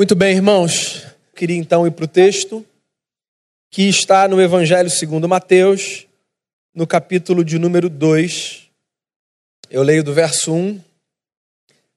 Muito 0.00 0.14
bem, 0.14 0.34
irmãos. 0.34 1.04
Queria 1.36 1.58
então 1.58 1.86
ir 1.86 1.90
para 1.90 2.06
o 2.06 2.08
texto 2.08 2.64
que 3.70 3.82
está 3.82 4.26
no 4.26 4.40
Evangelho 4.40 4.88
segundo 4.88 5.28
Mateus, 5.28 6.06
no 6.74 6.86
capítulo 6.86 7.44
de 7.44 7.58
número 7.58 7.90
2. 7.90 8.62
Eu 9.70 9.82
leio 9.82 10.02
do 10.02 10.14
verso 10.14 10.54
1 10.54 10.80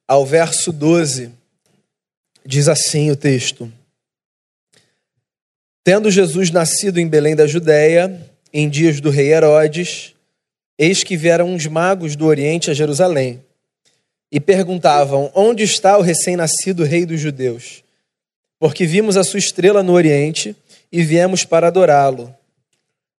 ao 0.06 0.26
verso 0.26 0.70
12. 0.70 1.32
Diz 2.44 2.68
assim 2.68 3.10
o 3.10 3.16
texto: 3.16 3.72
Tendo 5.82 6.10
Jesus 6.10 6.50
nascido 6.50 7.00
em 7.00 7.08
Belém 7.08 7.34
da 7.34 7.46
Judéia, 7.46 8.30
em 8.52 8.68
dias 8.68 9.00
do 9.00 9.08
rei 9.08 9.32
Herodes, 9.32 10.14
eis 10.78 11.02
que 11.02 11.16
vieram 11.16 11.48
uns 11.48 11.66
magos 11.66 12.16
do 12.16 12.26
Oriente 12.26 12.70
a 12.70 12.74
Jerusalém 12.74 13.42
e 14.30 14.38
perguntavam: 14.38 15.32
Onde 15.34 15.62
está 15.62 15.96
o 15.96 16.02
recém-nascido 16.02 16.84
rei 16.84 17.06
dos 17.06 17.18
judeus? 17.18 17.82
Porque 18.58 18.86
vimos 18.86 19.16
a 19.16 19.24
sua 19.24 19.38
estrela 19.38 19.82
no 19.82 19.92
Oriente 19.92 20.56
e 20.90 21.02
viemos 21.02 21.44
para 21.44 21.66
adorá-lo. 21.68 22.34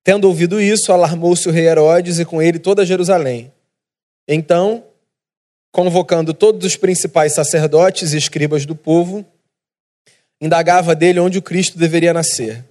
Tendo 0.02 0.28
ouvido 0.28 0.60
isso, 0.60 0.92
alarmou-se 0.92 1.48
o 1.48 1.52
rei 1.52 1.66
Herodes 1.66 2.18
e 2.18 2.24
com 2.24 2.40
ele 2.42 2.58
toda 2.58 2.84
Jerusalém. 2.84 3.52
Então, 4.28 4.84
convocando 5.72 6.32
todos 6.32 6.64
os 6.64 6.76
principais 6.76 7.32
sacerdotes 7.32 8.12
e 8.12 8.18
escribas 8.18 8.64
do 8.64 8.76
povo, 8.76 9.24
indagava 10.40 10.94
dele 10.94 11.20
onde 11.20 11.38
o 11.38 11.42
Cristo 11.42 11.78
deveria 11.78 12.12
nascer. 12.12 12.64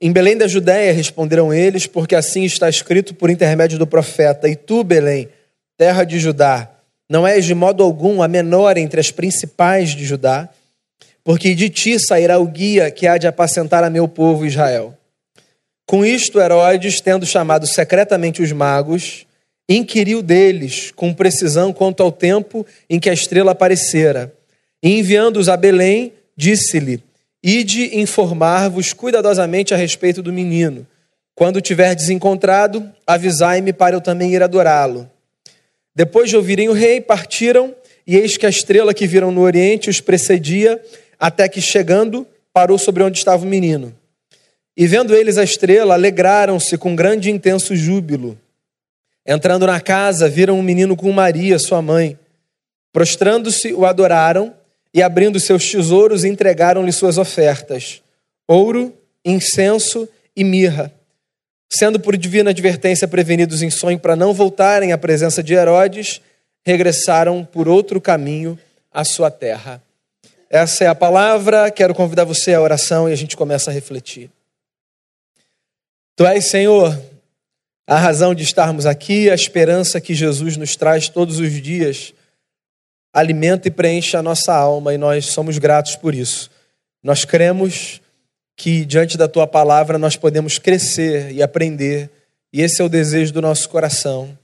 Em 0.00 0.12
Belém 0.12 0.36
da 0.36 0.48
Judéia 0.48 0.92
responderam 0.92 1.52
eles, 1.52 1.86
porque 1.86 2.14
assim 2.14 2.44
está 2.44 2.68
escrito 2.68 3.14
por 3.14 3.30
intermédio 3.30 3.78
do 3.78 3.86
profeta: 3.86 4.48
E 4.48 4.56
tu, 4.56 4.82
Belém, 4.82 5.28
terra 5.76 6.04
de 6.04 6.18
Judá, 6.18 6.70
não 7.08 7.26
és 7.26 7.44
de 7.44 7.54
modo 7.54 7.82
algum 7.82 8.22
a 8.22 8.28
menor 8.28 8.76
entre 8.76 9.00
as 9.00 9.10
principais 9.10 9.90
de 9.90 10.04
Judá, 10.04 10.48
porque 11.24 11.54
de 11.54 11.70
ti 11.70 11.98
sairá 11.98 12.38
o 12.38 12.46
guia 12.46 12.90
que 12.90 13.06
há 13.06 13.16
de 13.16 13.26
apacentar 13.26 13.82
a 13.82 13.88
meu 13.88 14.06
povo 14.06 14.44
Israel. 14.44 14.96
Com 15.86 16.04
isto, 16.04 16.38
Herodes, 16.38 17.00
tendo 17.00 17.24
chamado 17.24 17.66
secretamente 17.66 18.42
os 18.42 18.52
magos, 18.52 19.26
inquiriu 19.68 20.22
deles 20.22 20.90
com 20.90 21.12
precisão 21.12 21.72
quanto 21.72 22.02
ao 22.02 22.12
tempo 22.12 22.66
em 22.88 23.00
que 23.00 23.08
a 23.08 23.14
estrela 23.14 23.52
aparecera. 23.52 24.32
E 24.82 24.98
enviando-os 24.98 25.48
a 25.48 25.56
Belém, 25.56 26.12
disse-lhe: 26.36 27.02
Ide 27.42 27.98
informar-vos 27.98 28.92
cuidadosamente 28.92 29.72
a 29.74 29.76
respeito 29.76 30.22
do 30.22 30.32
menino. 30.32 30.86
Quando 31.34 31.60
tiverdes 31.60 32.10
encontrado, 32.10 32.88
avisai-me 33.06 33.72
para 33.72 33.96
eu 33.96 34.00
também 34.00 34.34
ir 34.34 34.42
adorá-lo. 34.42 35.10
Depois 35.94 36.30
de 36.30 36.36
ouvirem 36.36 36.68
o 36.68 36.72
rei, 36.72 37.00
partiram, 37.00 37.74
e 38.06 38.16
eis 38.16 38.36
que 38.36 38.46
a 38.46 38.50
estrela 38.50 38.94
que 38.94 39.06
viram 39.06 39.30
no 39.30 39.40
oriente 39.40 39.90
os 39.90 40.00
precedia, 40.00 40.80
até 41.18 41.48
que 41.48 41.60
chegando, 41.60 42.26
parou 42.52 42.78
sobre 42.78 43.02
onde 43.02 43.18
estava 43.18 43.44
o 43.44 43.48
menino. 43.48 43.94
E 44.76 44.86
vendo 44.86 45.14
eles 45.14 45.38
a 45.38 45.44
estrela, 45.44 45.94
alegraram-se 45.94 46.76
com 46.76 46.96
grande 46.96 47.28
e 47.28 47.32
intenso 47.32 47.76
júbilo. 47.76 48.38
Entrando 49.26 49.66
na 49.66 49.80
casa, 49.80 50.28
viram 50.28 50.58
um 50.58 50.62
menino 50.62 50.96
com 50.96 51.10
Maria, 51.12 51.58
sua 51.58 51.80
mãe. 51.80 52.18
Prostrando-se, 52.92 53.72
o 53.72 53.86
adoraram 53.86 54.54
e, 54.92 55.02
abrindo 55.02 55.40
seus 55.40 55.70
tesouros, 55.70 56.24
entregaram-lhe 56.24 56.92
suas 56.92 57.18
ofertas: 57.18 58.02
ouro, 58.46 58.92
incenso 59.24 60.08
e 60.36 60.44
mirra. 60.44 60.92
Sendo 61.72 61.98
por 61.98 62.16
divina 62.16 62.50
advertência 62.50 63.08
prevenidos 63.08 63.62
em 63.62 63.70
sonho 63.70 63.98
para 63.98 64.14
não 64.14 64.32
voltarem 64.32 64.92
à 64.92 64.98
presença 64.98 65.42
de 65.42 65.54
Herodes, 65.54 66.20
regressaram 66.64 67.44
por 67.44 67.68
outro 67.68 68.00
caminho 68.00 68.58
à 68.92 69.04
sua 69.04 69.30
terra. 69.30 69.82
Essa 70.54 70.84
é 70.84 70.86
a 70.86 70.94
palavra. 70.94 71.68
Quero 71.68 71.92
convidar 71.92 72.22
você 72.22 72.54
à 72.54 72.60
oração 72.60 73.08
e 73.08 73.12
a 73.12 73.16
gente 73.16 73.36
começa 73.36 73.72
a 73.72 73.74
refletir. 73.74 74.30
Tu 76.14 76.24
és, 76.24 76.44
Senhor, 76.44 76.96
a 77.84 77.98
razão 77.98 78.32
de 78.32 78.44
estarmos 78.44 78.86
aqui, 78.86 79.28
a 79.28 79.34
esperança 79.34 80.00
que 80.00 80.14
Jesus 80.14 80.56
nos 80.56 80.76
traz 80.76 81.08
todos 81.08 81.40
os 81.40 81.60
dias, 81.60 82.14
alimenta 83.12 83.66
e 83.66 83.70
preenche 83.72 84.16
a 84.16 84.22
nossa 84.22 84.54
alma 84.54 84.94
e 84.94 84.96
nós 84.96 85.26
somos 85.26 85.58
gratos 85.58 85.96
por 85.96 86.14
isso. 86.14 86.48
Nós 87.02 87.24
cremos 87.24 88.00
que 88.56 88.84
diante 88.84 89.18
da 89.18 89.26
tua 89.26 89.48
palavra 89.48 89.98
nós 89.98 90.14
podemos 90.14 90.56
crescer 90.56 91.32
e 91.32 91.42
aprender, 91.42 92.08
e 92.52 92.62
esse 92.62 92.80
é 92.80 92.84
o 92.84 92.88
desejo 92.88 93.32
do 93.32 93.42
nosso 93.42 93.68
coração. 93.68 94.38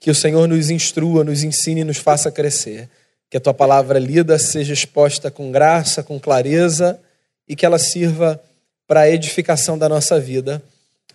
Que 0.00 0.10
o 0.10 0.14
Senhor 0.14 0.48
nos 0.48 0.70
instrua, 0.70 1.22
nos 1.22 1.44
ensine 1.44 1.82
e 1.82 1.84
nos 1.84 1.98
faça 1.98 2.32
crescer. 2.32 2.90
Que 3.32 3.38
a 3.38 3.40
tua 3.40 3.54
palavra 3.54 3.98
lida 3.98 4.38
seja 4.38 4.74
exposta 4.74 5.30
com 5.30 5.50
graça, 5.50 6.02
com 6.02 6.20
clareza 6.20 7.00
e 7.48 7.56
que 7.56 7.64
ela 7.64 7.78
sirva 7.78 8.38
para 8.86 9.00
a 9.00 9.10
edificação 9.10 9.78
da 9.78 9.88
nossa 9.88 10.20
vida. 10.20 10.62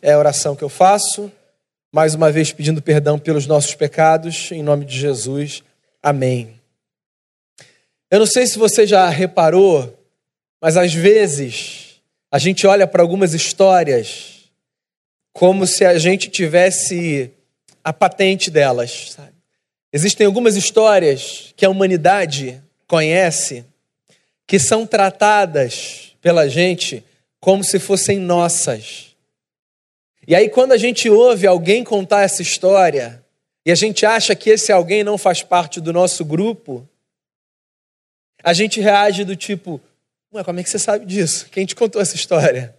É 0.01 0.13
a 0.13 0.17
oração 0.17 0.56
que 0.56 0.63
eu 0.63 0.67
faço 0.67 1.31
mais 1.91 2.16
uma 2.16 2.31
vez 2.31 2.51
pedindo 2.51 2.81
perdão 2.81 3.19
pelos 3.19 3.45
nossos 3.45 3.75
pecados, 3.75 4.51
em 4.51 4.63
nome 4.63 4.83
de 4.83 4.97
Jesus. 4.97 5.63
Amém. 6.01 6.59
Eu 8.09 8.17
não 8.17 8.25
sei 8.25 8.47
se 8.47 8.57
você 8.57 8.88
já 8.88 9.07
reparou, 9.09 9.95
mas 10.59 10.75
às 10.75 10.95
vezes 10.95 12.01
a 12.31 12.39
gente 12.39 12.66
olha 12.66 12.88
para 12.88 13.03
algumas 13.03 13.35
histórias 13.35 14.50
como 15.31 15.67
se 15.67 15.85
a 15.85 16.00
gente 16.00 16.31
tivesse 16.31 17.29
a 17.83 17.94
patente 17.94 18.50
delas. 18.50 19.11
Sabe? 19.11 19.37
Existem 19.92 20.28
algumas 20.28 20.56
histórias 20.56 21.53
que 21.56 21.66
a 21.66 21.70
humanidade 21.70 22.62
conhece 22.86 23.66
que 24.46 24.59
são 24.59 24.86
tratadas 24.86 26.16
pela 26.22 26.48
gente 26.48 27.03
como 27.40 27.64
se 27.64 27.80
fossem 27.80 28.18
nossas. 28.18 29.16
E 30.28 30.36
aí, 30.36 30.50
quando 30.50 30.74
a 30.74 30.78
gente 30.78 31.09
ouve 31.09 31.48
alguém 31.48 31.84
contar 31.84 32.24
essa 32.24 32.42
história, 32.42 33.24
e 33.66 33.72
a 33.72 33.75
gente 33.75 34.06
acha 34.06 34.36
que 34.36 34.50
esse 34.50 34.72
alguém 34.72 35.03
não 35.03 35.18
faz 35.18 35.42
parte 35.42 35.80
do 35.80 35.94
nosso 35.94 36.25
grupo, 36.25 36.88
a 38.44 38.54
gente 38.54 38.80
reage 38.81 39.24
do 39.24 39.36
tipo: 39.36 39.80
Ué, 40.34 40.44
como 40.44 40.59
é 40.59 40.64
que 40.64 40.69
você 40.69 40.80
sabe 40.80 41.06
disso? 41.06 41.48
Quem 41.50 41.66
te 41.66 41.75
contou 41.75 42.02
essa 42.02 42.16
história? 42.16 42.75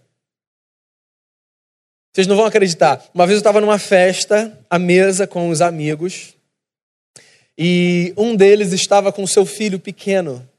Vocês 2.11 2.27
não 2.27 2.35
vão 2.35 2.45
acreditar. 2.45 3.03
Uma 3.13 3.25
vez 3.25 3.37
eu 3.37 3.39
estava 3.39 3.61
numa 3.61 3.77
festa, 3.77 4.57
à 4.69 4.79
mesa 4.79 5.27
com 5.27 5.49
os 5.49 5.61
amigos, 5.61 6.35
e 7.61 8.13
um 8.15 8.37
deles 8.37 8.71
estava 8.71 9.11
com 9.11 9.27
seu 9.27 9.45
filho 9.45 9.77
pequeno. 9.77 10.49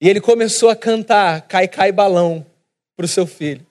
E 0.00 0.08
ele 0.08 0.20
começou 0.20 0.70
a 0.70 0.76
cantar 0.76 1.42
Cai 1.48 1.66
Cai 1.66 1.90
Balão 1.90 2.46
para 2.96 3.06
o 3.06 3.08
seu 3.08 3.26
filho. 3.26 3.66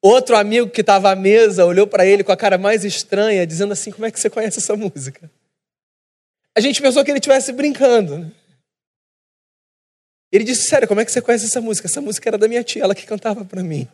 Outro 0.00 0.36
amigo 0.36 0.70
que 0.70 0.80
estava 0.80 1.10
à 1.10 1.16
mesa 1.16 1.66
olhou 1.66 1.88
para 1.88 2.06
ele 2.06 2.22
com 2.22 2.30
a 2.30 2.36
cara 2.36 2.56
mais 2.56 2.84
estranha, 2.84 3.44
dizendo 3.44 3.72
assim: 3.72 3.90
Como 3.90 4.06
é 4.06 4.12
que 4.12 4.20
você 4.20 4.30
conhece 4.30 4.60
essa 4.60 4.76
música? 4.76 5.28
A 6.56 6.60
gente 6.60 6.80
pensou 6.80 7.04
que 7.04 7.10
ele 7.10 7.18
estivesse 7.18 7.52
brincando. 7.52 8.16
Né? 8.16 8.32
Ele 10.30 10.44
disse: 10.44 10.68
Sério, 10.68 10.86
como 10.86 11.00
é 11.00 11.04
que 11.04 11.10
você 11.10 11.20
conhece 11.20 11.46
essa 11.46 11.60
música? 11.60 11.88
Essa 11.88 12.00
música 12.00 12.30
era 12.30 12.38
da 12.38 12.46
minha 12.46 12.62
tia, 12.62 12.84
ela 12.84 12.94
que 12.94 13.06
cantava 13.06 13.44
para 13.44 13.62
mim. 13.62 13.88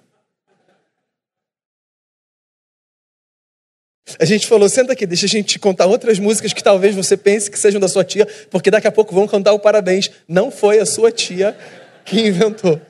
A 4.19 4.25
gente 4.25 4.47
falou: 4.47 4.69
Senta 4.69 4.93
aqui, 4.93 5.05
deixa 5.05 5.27
a 5.27 5.29
gente 5.29 5.49
te 5.49 5.59
contar 5.59 5.87
outras 5.87 6.19
músicas 6.19 6.53
que 6.53 6.63
talvez 6.63 6.95
você 6.95 7.17
pense 7.17 7.51
que 7.51 7.59
sejam 7.59 7.81
da 7.81 7.89
sua 7.89 8.05
tia, 8.05 8.27
porque 8.51 8.71
daqui 8.71 8.87
a 8.87 8.93
pouco 8.93 9.15
vão 9.15 9.27
cantar 9.27 9.53
o 9.53 9.59
parabéns. 9.59 10.11
Não 10.29 10.51
foi 10.51 10.79
a 10.79 10.87
sua 10.87 11.11
tia 11.11 11.57
que 12.05 12.21
inventou. 12.21 12.81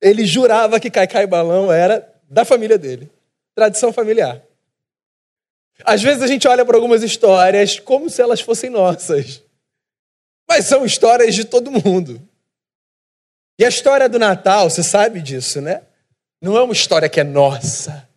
Ele 0.00 0.26
jurava 0.26 0.78
que 0.78 0.90
Caicai 0.90 1.26
Balão 1.26 1.72
era 1.72 2.06
da 2.28 2.44
família 2.44 2.76
dele. 2.76 3.10
Tradição 3.54 3.92
familiar. 3.92 4.42
Às 5.84 6.02
vezes 6.02 6.22
a 6.22 6.26
gente 6.26 6.46
olha 6.46 6.64
para 6.64 6.76
algumas 6.76 7.02
histórias 7.02 7.78
como 7.78 8.10
se 8.10 8.20
elas 8.20 8.40
fossem 8.40 8.68
nossas. 8.68 9.42
Mas 10.48 10.66
são 10.66 10.84
histórias 10.84 11.34
de 11.34 11.44
todo 11.44 11.70
mundo. 11.70 12.20
E 13.58 13.64
a 13.64 13.68
história 13.68 14.08
do 14.08 14.18
Natal, 14.18 14.68
você 14.68 14.82
sabe 14.82 15.20
disso, 15.22 15.60
né? 15.60 15.82
Não 16.42 16.56
é 16.56 16.62
uma 16.62 16.72
história 16.72 17.08
que 17.08 17.20
é 17.20 17.24
nossa. 17.24 18.08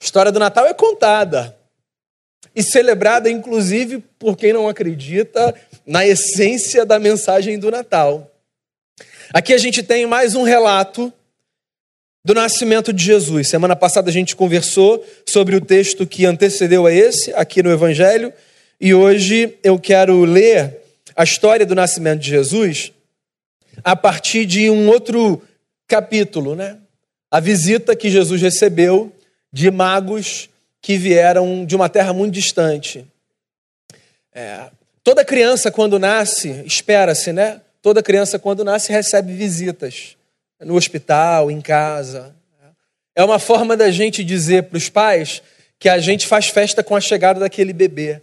A 0.00 0.04
história 0.04 0.32
do 0.32 0.38
Natal 0.38 0.66
é 0.66 0.72
contada 0.72 1.54
e 2.56 2.62
celebrada, 2.62 3.30
inclusive, 3.30 4.02
por 4.18 4.34
quem 4.34 4.52
não 4.52 4.66
acredita 4.66 5.54
na 5.86 6.06
essência 6.06 6.86
da 6.86 6.98
mensagem 6.98 7.58
do 7.58 7.70
Natal. 7.70 8.30
Aqui 9.32 9.52
a 9.52 9.58
gente 9.58 9.82
tem 9.82 10.06
mais 10.06 10.34
um 10.34 10.42
relato 10.42 11.12
do 12.24 12.34
nascimento 12.34 12.94
de 12.94 13.04
Jesus. 13.04 13.48
Semana 13.48 13.76
passada 13.76 14.08
a 14.08 14.12
gente 14.12 14.34
conversou 14.34 15.04
sobre 15.28 15.54
o 15.54 15.60
texto 15.60 16.06
que 16.06 16.24
antecedeu 16.24 16.86
a 16.86 16.92
esse, 16.92 17.32
aqui 17.34 17.62
no 17.62 17.70
Evangelho, 17.70 18.32
e 18.80 18.94
hoje 18.94 19.58
eu 19.62 19.78
quero 19.78 20.24
ler 20.24 20.78
a 21.14 21.24
história 21.24 21.66
do 21.66 21.74
nascimento 21.74 22.20
de 22.20 22.30
Jesus 22.30 22.90
a 23.84 23.94
partir 23.94 24.46
de 24.46 24.70
um 24.70 24.88
outro 24.88 25.42
capítulo, 25.86 26.54
né? 26.54 26.78
A 27.30 27.38
visita 27.38 27.94
que 27.94 28.10
Jesus 28.10 28.40
recebeu 28.40 29.12
de 29.52 29.70
magos 29.70 30.48
que 30.80 30.96
vieram 30.96 31.64
de 31.64 31.76
uma 31.76 31.88
terra 31.88 32.12
muito 32.12 32.34
distante. 32.34 33.06
É, 34.32 34.70
Toda 35.02 35.24
criança, 35.24 35.70
quando 35.70 35.98
nasce, 35.98 36.62
espera-se, 36.66 37.32
né? 37.32 37.60
Toda 37.80 38.02
criança, 38.02 38.38
quando 38.38 38.62
nasce, 38.62 38.92
recebe 38.92 39.32
visitas 39.32 40.16
no 40.60 40.76
hospital, 40.76 41.50
em 41.50 41.60
casa. 41.60 42.34
É 43.14 43.24
uma 43.24 43.38
forma 43.38 43.76
da 43.76 43.90
gente 43.90 44.22
dizer 44.22 44.64
para 44.64 44.76
os 44.76 44.90
pais 44.90 45.42
que 45.78 45.88
a 45.88 45.98
gente 45.98 46.26
faz 46.26 46.48
festa 46.48 46.82
com 46.84 46.94
a 46.94 47.00
chegada 47.00 47.40
daquele 47.40 47.72
bebê. 47.72 48.20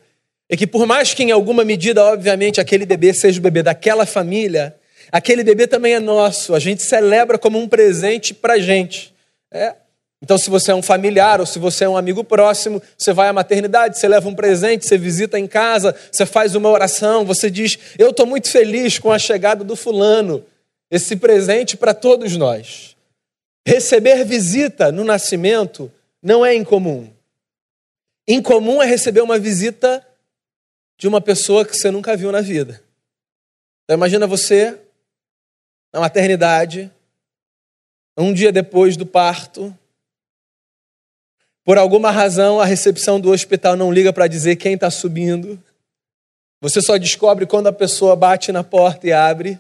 E 0.48 0.56
que, 0.56 0.68
por 0.68 0.86
mais 0.86 1.16
que, 1.16 1.24
em 1.24 1.32
alguma 1.32 1.66
medida, 1.66 2.04
obviamente, 2.04 2.62
aquele 2.62 2.86
bebê 2.86 3.12
seja 3.12 3.40
o 3.40 3.44
bebê 3.44 3.64
daquela 3.64 4.06
família, 4.06 4.76
aquele 5.12 5.44
bebê 5.44 5.66
também 5.66 5.96
é 5.96 6.00
nosso. 6.00 6.54
A 6.54 6.60
gente 6.60 6.84
celebra 6.84 7.40
como 7.40 7.58
um 7.58 7.68
presente 7.68 8.36
para 8.36 8.54
a 8.54 8.60
gente. 8.60 9.14
É. 9.52 9.74
Então, 10.22 10.38
se 10.38 10.50
você 10.50 10.72
é 10.72 10.76
um 10.76 10.82
familiar 10.82 11.40
ou 11.40 11.46
se 11.46 11.60
você 11.60 11.84
é 11.84 11.90
um 11.90 11.96
amigo 11.96 12.24
próximo, 12.24 12.82
você 12.98 13.14
vai 13.14 13.28
à 13.28 13.34
maternidade, 13.34 14.00
você 14.00 14.08
leva 14.08 14.28
um 14.28 14.34
presente, 14.34 14.86
você 14.86 14.98
visita 14.98 15.38
em 15.38 15.48
casa, 15.48 15.96
você 16.12 16.26
faz 16.26 16.56
uma 16.56 16.70
oração, 16.70 17.24
você 17.24 17.52
diz: 17.52 17.78
Eu 18.00 18.10
estou 18.10 18.26
muito 18.26 18.50
feliz 18.50 18.98
com 18.98 19.12
a 19.12 19.20
chegada 19.20 19.64
do 19.64 19.76
fulano. 19.76 20.44
Esse 20.90 21.18
presente 21.18 21.78
para 21.78 21.94
todos 21.94 22.36
nós. 22.36 22.96
Receber 23.68 24.24
visita 24.24 24.92
no 24.92 25.04
nascimento 25.04 25.92
não 26.24 26.46
é 26.46 26.56
incomum. 26.56 27.12
Incomum 28.28 28.82
é 28.82 28.86
receber 28.86 29.22
uma 29.22 29.38
visita 29.38 30.06
de 30.98 31.08
uma 31.08 31.22
pessoa 31.22 31.66
que 31.66 31.76
você 31.76 31.92
nunca 31.92 32.16
viu 32.16 32.32
na 32.32 32.42
vida. 32.42 32.82
Então, 33.84 33.96
imagina 33.96 34.26
você 34.26 34.80
na 35.94 36.00
maternidade, 36.00 36.92
um 38.18 38.34
dia 38.34 38.52
depois 38.52 38.98
do 38.98 39.06
parto, 39.06 39.78
por 41.68 41.78
alguma 41.78 42.12
razão, 42.12 42.62
a 42.62 42.66
recepção 42.66 43.20
do 43.20 43.30
hospital 43.30 43.76
não 43.76 43.92
liga 43.92 44.14
para 44.14 44.26
dizer 44.30 44.56
quem 44.56 44.76
está 44.76 44.90
subindo. 44.90 45.62
Você 46.62 46.82
só 46.82 46.96
descobre 46.96 47.46
quando 47.46 47.68
a 47.68 47.74
pessoa 47.74 48.16
bate 48.16 48.54
na 48.54 48.64
porta 48.64 49.06
e 49.06 49.12
abre. 49.12 49.60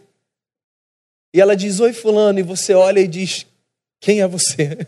E 1.34 1.42
ela 1.42 1.54
diz: 1.54 1.82
Oi, 1.82 1.92
Fulano. 1.92 2.40
E 2.40 2.44
você 2.44 2.74
olha 2.74 3.02
e 3.02 3.10
diz: 3.10 3.46
Quem 4.00 4.22
é 4.22 4.28
você? 4.28 4.78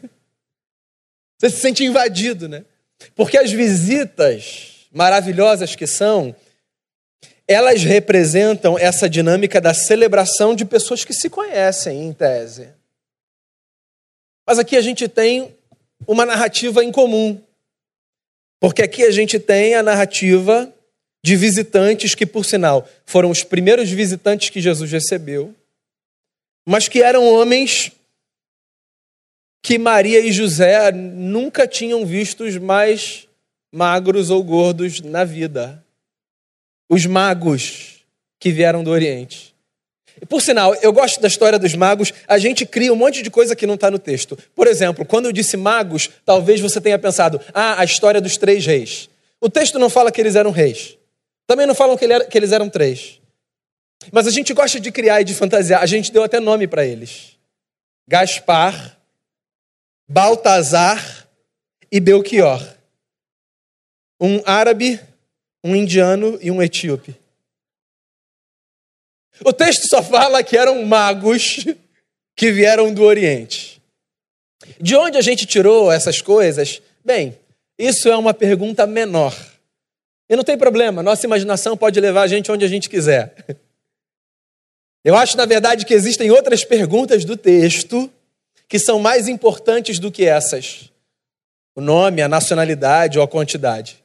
Você 1.37 1.49
se 1.49 1.61
sente 1.61 1.85
invadido, 1.85 2.47
né? 2.47 2.63
Porque 3.15 3.37
as 3.37 3.51
visitas 3.51 4.87
maravilhosas 4.91 5.73
que 5.73 5.87
são, 5.87 6.35
elas 7.47 7.81
representam 7.83 8.77
essa 8.77 9.09
dinâmica 9.09 9.59
da 9.61 9.73
celebração 9.73 10.53
de 10.53 10.65
pessoas 10.65 11.05
que 11.05 11.13
se 11.13 11.29
conhecem, 11.29 12.03
em 12.03 12.13
tese. 12.13 12.69
Mas 14.45 14.59
aqui 14.59 14.75
a 14.75 14.81
gente 14.81 15.07
tem 15.07 15.57
uma 16.07 16.25
narrativa 16.25 16.83
em 16.83 16.91
comum. 16.91 17.41
Porque 18.59 18.81
aqui 18.81 19.03
a 19.03 19.11
gente 19.11 19.39
tem 19.39 19.75
a 19.75 19.83
narrativa 19.83 20.73
de 21.23 21.35
visitantes 21.35 22.15
que, 22.15 22.25
por 22.25 22.45
sinal, 22.45 22.87
foram 23.05 23.29
os 23.29 23.43
primeiros 23.43 23.89
visitantes 23.89 24.49
que 24.49 24.61
Jesus 24.61 24.91
recebeu, 24.91 25.53
mas 26.65 26.87
que 26.87 27.01
eram 27.01 27.25
homens 27.27 27.91
que 29.61 29.77
Maria 29.77 30.19
e 30.19 30.31
José 30.31 30.91
nunca 30.91 31.67
tinham 31.67 32.05
vistos 32.05 32.57
mais 32.57 33.27
magros 33.71 34.29
ou 34.29 34.43
gordos 34.43 35.01
na 35.01 35.23
vida. 35.23 35.83
Os 36.89 37.05
magos 37.05 38.05
que 38.39 38.51
vieram 38.51 38.83
do 38.83 38.89
Oriente. 38.89 39.53
Por 40.27 40.41
sinal, 40.41 40.75
eu 40.75 40.91
gosto 40.91 41.21
da 41.21 41.27
história 41.27 41.57
dos 41.57 41.73
magos, 41.75 42.13
a 42.27 42.37
gente 42.37 42.65
cria 42.65 42.91
um 42.91 42.95
monte 42.95 43.21
de 43.21 43.29
coisa 43.29 43.55
que 43.55 43.65
não 43.65 43.75
está 43.75 43.89
no 43.89 43.99
texto. 43.99 44.37
Por 44.55 44.67
exemplo, 44.67 45.05
quando 45.05 45.25
eu 45.25 45.31
disse 45.31 45.55
magos, 45.55 46.09
talvez 46.25 46.59
você 46.59 46.81
tenha 46.81 46.99
pensado, 46.99 47.39
ah, 47.53 47.79
a 47.79 47.85
história 47.85 48.19
dos 48.19 48.37
três 48.37 48.65
reis. 48.65 49.09
O 49.39 49.49
texto 49.49 49.79
não 49.79 49.89
fala 49.89 50.11
que 50.11 50.19
eles 50.19 50.35
eram 50.35 50.51
reis. 50.51 50.97
Também 51.47 51.65
não 51.65 51.73
falam 51.73 51.97
que, 51.97 52.05
ele 52.05 52.13
era, 52.13 52.25
que 52.25 52.37
eles 52.37 52.51
eram 52.51 52.69
três. 52.69 53.19
Mas 54.11 54.27
a 54.27 54.31
gente 54.31 54.53
gosta 54.53 54.79
de 54.79 54.91
criar 54.91 55.21
e 55.21 55.23
de 55.23 55.33
fantasiar. 55.33 55.81
A 55.81 55.85
gente 55.85 56.11
deu 56.11 56.23
até 56.23 56.39
nome 56.39 56.67
para 56.67 56.85
eles: 56.85 57.37
Gaspar, 58.07 58.97
Baltazar 60.07 61.27
e 61.91 61.99
Belchior. 61.99 62.61
Um 64.21 64.41
árabe, 64.45 64.99
um 65.63 65.75
indiano 65.75 66.37
e 66.41 66.51
um 66.51 66.61
etíope. 66.61 67.15
O 69.45 69.53
texto 69.53 69.87
só 69.87 70.03
fala 70.03 70.43
que 70.43 70.57
eram 70.57 70.83
magos 70.85 71.65
que 72.35 72.51
vieram 72.51 72.93
do 72.93 73.03
Oriente. 73.03 73.81
De 74.79 74.95
onde 74.95 75.17
a 75.17 75.21
gente 75.21 75.45
tirou 75.45 75.91
essas 75.91 76.21
coisas? 76.21 76.81
Bem, 77.03 77.37
isso 77.77 78.09
é 78.09 78.17
uma 78.17 78.33
pergunta 78.33 78.85
menor. 78.85 79.35
E 80.29 80.35
não 80.35 80.43
tem 80.43 80.57
problema, 80.57 81.01
nossa 81.01 81.25
imaginação 81.25 81.75
pode 81.75 81.99
levar 81.99 82.23
a 82.23 82.27
gente 82.27 82.51
onde 82.51 82.63
a 82.63 82.67
gente 82.67 82.89
quiser. 82.89 83.33
Eu 85.03 85.15
acho, 85.15 85.37
na 85.37 85.45
verdade, 85.45 85.85
que 85.85 85.93
existem 85.93 86.29
outras 86.29 86.63
perguntas 86.63 87.23
do 87.23 87.37
texto 87.37 88.11
que 88.67 88.77
são 88.77 88.99
mais 88.99 89.27
importantes 89.27 89.97
do 89.97 90.11
que 90.11 90.25
essas: 90.25 90.91
o 91.75 91.81
nome, 91.81 92.21
a 92.21 92.27
nacionalidade 92.27 93.17
ou 93.17 93.23
a 93.23 93.27
quantidade. 93.27 94.03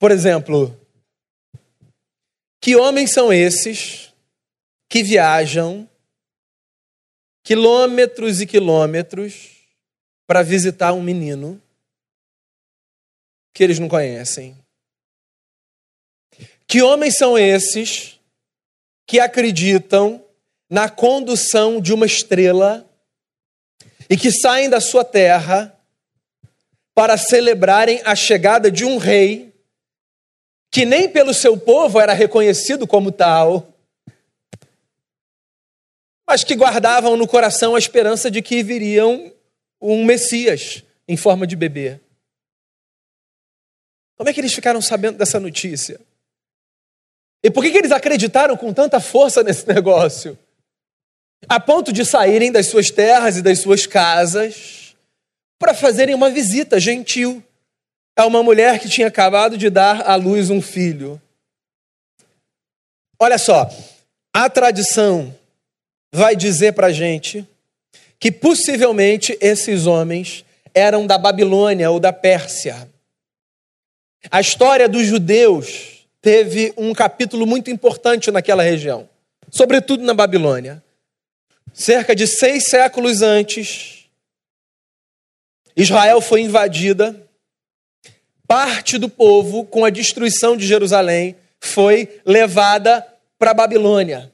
Por 0.00 0.10
exemplo, 0.10 0.76
que 2.60 2.74
homens 2.74 3.12
são 3.12 3.32
esses 3.32 4.12
que 4.94 5.02
viajam 5.02 5.90
quilômetros 7.42 8.40
e 8.40 8.46
quilômetros 8.46 9.66
para 10.24 10.40
visitar 10.40 10.92
um 10.92 11.02
menino 11.02 11.60
que 13.52 13.64
eles 13.64 13.80
não 13.80 13.88
conhecem. 13.88 14.56
Que 16.68 16.80
homens 16.80 17.16
são 17.16 17.36
esses 17.36 18.20
que 19.04 19.18
acreditam 19.18 20.24
na 20.70 20.88
condução 20.88 21.80
de 21.80 21.92
uma 21.92 22.06
estrela 22.06 22.88
e 24.08 24.16
que 24.16 24.30
saem 24.30 24.70
da 24.70 24.80
sua 24.80 25.04
terra 25.04 25.76
para 26.94 27.16
celebrarem 27.16 28.00
a 28.04 28.14
chegada 28.14 28.70
de 28.70 28.84
um 28.84 28.96
rei 28.96 29.52
que 30.70 30.84
nem 30.84 31.08
pelo 31.08 31.34
seu 31.34 31.58
povo 31.58 31.98
era 31.98 32.12
reconhecido 32.12 32.86
como 32.86 33.10
tal, 33.10 33.73
mas 36.34 36.42
que 36.42 36.56
guardavam 36.56 37.16
no 37.16 37.28
coração 37.28 37.76
a 37.76 37.78
esperança 37.78 38.28
de 38.28 38.42
que 38.42 38.60
viriam 38.60 39.32
um 39.80 40.04
Messias 40.04 40.82
em 41.06 41.16
forma 41.16 41.46
de 41.46 41.54
bebê. 41.54 42.00
Como 44.16 44.28
é 44.28 44.32
que 44.32 44.40
eles 44.40 44.52
ficaram 44.52 44.82
sabendo 44.82 45.16
dessa 45.16 45.38
notícia? 45.38 46.00
E 47.40 47.52
por 47.52 47.62
que, 47.62 47.70
que 47.70 47.78
eles 47.78 47.92
acreditaram 47.92 48.56
com 48.56 48.72
tanta 48.72 48.98
força 48.98 49.44
nesse 49.44 49.64
negócio? 49.72 50.36
A 51.48 51.60
ponto 51.60 51.92
de 51.92 52.04
saírem 52.04 52.50
das 52.50 52.66
suas 52.66 52.90
terras 52.90 53.36
e 53.36 53.42
das 53.42 53.60
suas 53.60 53.86
casas 53.86 54.96
para 55.56 55.72
fazerem 55.72 56.16
uma 56.16 56.30
visita 56.30 56.80
gentil 56.80 57.44
a 58.16 58.26
uma 58.26 58.42
mulher 58.42 58.80
que 58.80 58.88
tinha 58.88 59.06
acabado 59.06 59.56
de 59.56 59.70
dar 59.70 60.02
à 60.02 60.16
luz 60.16 60.50
um 60.50 60.60
filho. 60.60 61.22
Olha 63.20 63.38
só, 63.38 63.70
a 64.32 64.50
tradição 64.50 65.32
vai 66.14 66.36
dizer 66.36 66.74
para 66.74 66.86
a 66.86 66.92
gente 66.92 67.44
que 68.20 68.30
possivelmente 68.30 69.36
esses 69.40 69.84
homens 69.84 70.44
eram 70.72 71.08
da 71.08 71.18
Babilônia 71.18 71.90
ou 71.90 71.98
da 71.98 72.12
Pérsia. 72.12 72.88
A 74.30 74.40
história 74.40 74.88
dos 74.88 75.08
judeus 75.08 76.06
teve 76.22 76.72
um 76.76 76.94
capítulo 76.94 77.44
muito 77.44 77.68
importante 77.68 78.30
naquela 78.30 78.62
região, 78.62 79.08
sobretudo 79.50 80.04
na 80.04 80.14
Babilônia. 80.14 80.80
Cerca 81.72 82.14
de 82.14 82.28
seis 82.28 82.66
séculos 82.66 83.20
antes, 83.20 84.04
Israel 85.76 86.20
foi 86.20 86.42
invadida, 86.42 87.28
parte 88.46 88.98
do 88.98 89.08
povo, 89.08 89.64
com 89.64 89.84
a 89.84 89.90
destruição 89.90 90.56
de 90.56 90.64
Jerusalém, 90.64 91.34
foi 91.58 92.20
levada 92.24 93.04
para 93.36 93.50
a 93.50 93.54
Babilônia. 93.54 94.32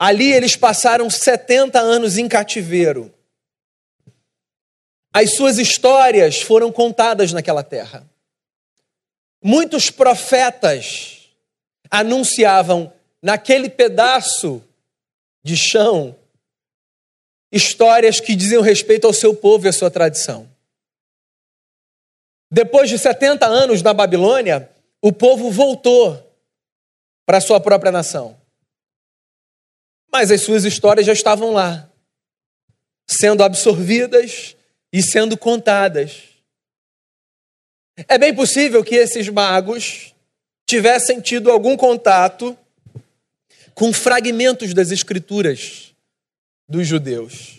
Ali 0.00 0.32
eles 0.32 0.56
passaram 0.56 1.10
70 1.10 1.78
anos 1.78 2.16
em 2.16 2.26
cativeiro. 2.26 3.12
As 5.12 5.34
suas 5.34 5.58
histórias 5.58 6.40
foram 6.40 6.72
contadas 6.72 7.34
naquela 7.34 7.62
terra. 7.62 8.08
Muitos 9.44 9.90
profetas 9.90 11.28
anunciavam 11.90 12.90
naquele 13.20 13.68
pedaço 13.68 14.64
de 15.42 15.54
chão 15.54 16.16
histórias 17.52 18.20
que 18.20 18.34
diziam 18.34 18.62
respeito 18.62 19.06
ao 19.06 19.12
seu 19.12 19.36
povo 19.36 19.66
e 19.66 19.68
à 19.68 19.72
sua 19.72 19.90
tradição. 19.90 20.48
Depois 22.50 22.88
de 22.88 22.98
70 22.98 23.44
anos 23.44 23.82
na 23.82 23.92
Babilônia, 23.92 24.70
o 25.02 25.12
povo 25.12 25.50
voltou 25.50 26.18
para 27.26 27.36
a 27.36 27.40
sua 27.40 27.60
própria 27.60 27.92
nação. 27.92 28.39
Mas 30.12 30.30
as 30.30 30.42
suas 30.42 30.64
histórias 30.64 31.06
já 31.06 31.12
estavam 31.12 31.52
lá, 31.52 31.90
sendo 33.08 33.42
absorvidas 33.42 34.56
e 34.92 35.02
sendo 35.02 35.36
contadas. 35.36 36.22
É 38.08 38.18
bem 38.18 38.34
possível 38.34 38.82
que 38.82 38.94
esses 38.94 39.28
magos 39.28 40.14
tivessem 40.66 41.20
tido 41.20 41.50
algum 41.50 41.76
contato 41.76 42.56
com 43.74 43.92
fragmentos 43.92 44.74
das 44.74 44.90
escrituras 44.90 45.94
dos 46.68 46.86
judeus 46.86 47.58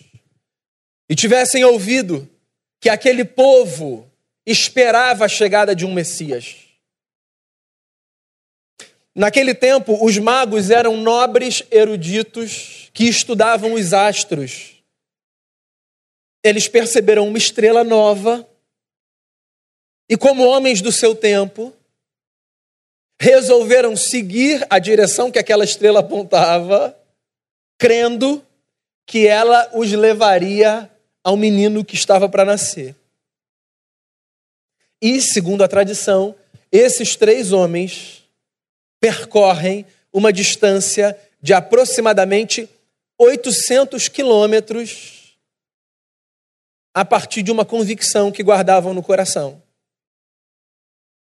e 1.08 1.14
tivessem 1.14 1.64
ouvido 1.64 2.28
que 2.80 2.88
aquele 2.88 3.24
povo 3.24 4.10
esperava 4.46 5.26
a 5.26 5.28
chegada 5.28 5.74
de 5.74 5.84
um 5.84 5.92
Messias. 5.92 6.61
Naquele 9.14 9.54
tempo, 9.54 10.02
os 10.02 10.16
magos 10.18 10.70
eram 10.70 10.96
nobres 10.96 11.62
eruditos 11.70 12.90
que 12.94 13.04
estudavam 13.04 13.74
os 13.74 13.92
astros. 13.92 14.82
Eles 16.42 16.66
perceberam 16.66 17.28
uma 17.28 17.38
estrela 17.38 17.84
nova 17.84 18.48
e, 20.08 20.16
como 20.16 20.44
homens 20.44 20.80
do 20.80 20.90
seu 20.90 21.14
tempo, 21.14 21.72
resolveram 23.20 23.96
seguir 23.96 24.66
a 24.68 24.78
direção 24.78 25.30
que 25.30 25.38
aquela 25.38 25.64
estrela 25.64 26.00
apontava, 26.00 26.98
crendo 27.78 28.44
que 29.06 29.26
ela 29.26 29.70
os 29.74 29.92
levaria 29.92 30.90
ao 31.22 31.36
menino 31.36 31.84
que 31.84 31.94
estava 31.94 32.28
para 32.28 32.44
nascer. 32.44 32.96
E, 35.00 35.20
segundo 35.20 35.62
a 35.62 35.68
tradição, 35.68 36.34
esses 36.70 37.14
três 37.14 37.52
homens 37.52 38.21
percorrem 39.02 39.84
uma 40.12 40.32
distância 40.32 41.20
de 41.42 41.52
aproximadamente 41.52 42.70
800 43.18 44.06
quilômetros 44.06 45.36
a 46.94 47.04
partir 47.04 47.42
de 47.42 47.50
uma 47.50 47.64
convicção 47.64 48.30
que 48.30 48.44
guardavam 48.44 48.94
no 48.94 49.02
coração. 49.02 49.60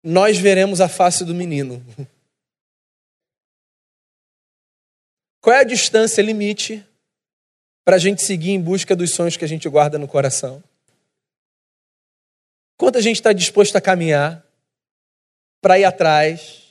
Nós 0.02 0.38
veremos 0.38 0.80
a 0.80 0.88
face 0.88 1.22
do 1.22 1.34
menino. 1.34 1.84
Qual 5.42 5.54
é 5.54 5.60
a 5.60 5.64
distância 5.64 6.22
limite 6.22 6.82
para 7.84 7.96
a 7.96 7.98
gente 7.98 8.22
seguir 8.22 8.52
em 8.52 8.60
busca 8.60 8.96
dos 8.96 9.10
sonhos 9.10 9.36
que 9.36 9.44
a 9.44 9.48
gente 9.48 9.68
guarda 9.68 9.98
no 9.98 10.08
coração? 10.08 10.64
Quanto 12.78 12.96
a 12.96 13.02
gente 13.02 13.16
está 13.16 13.34
disposto 13.34 13.76
a 13.76 13.82
caminhar 13.82 14.42
para 15.60 15.78
ir 15.78 15.84
atrás 15.84 16.65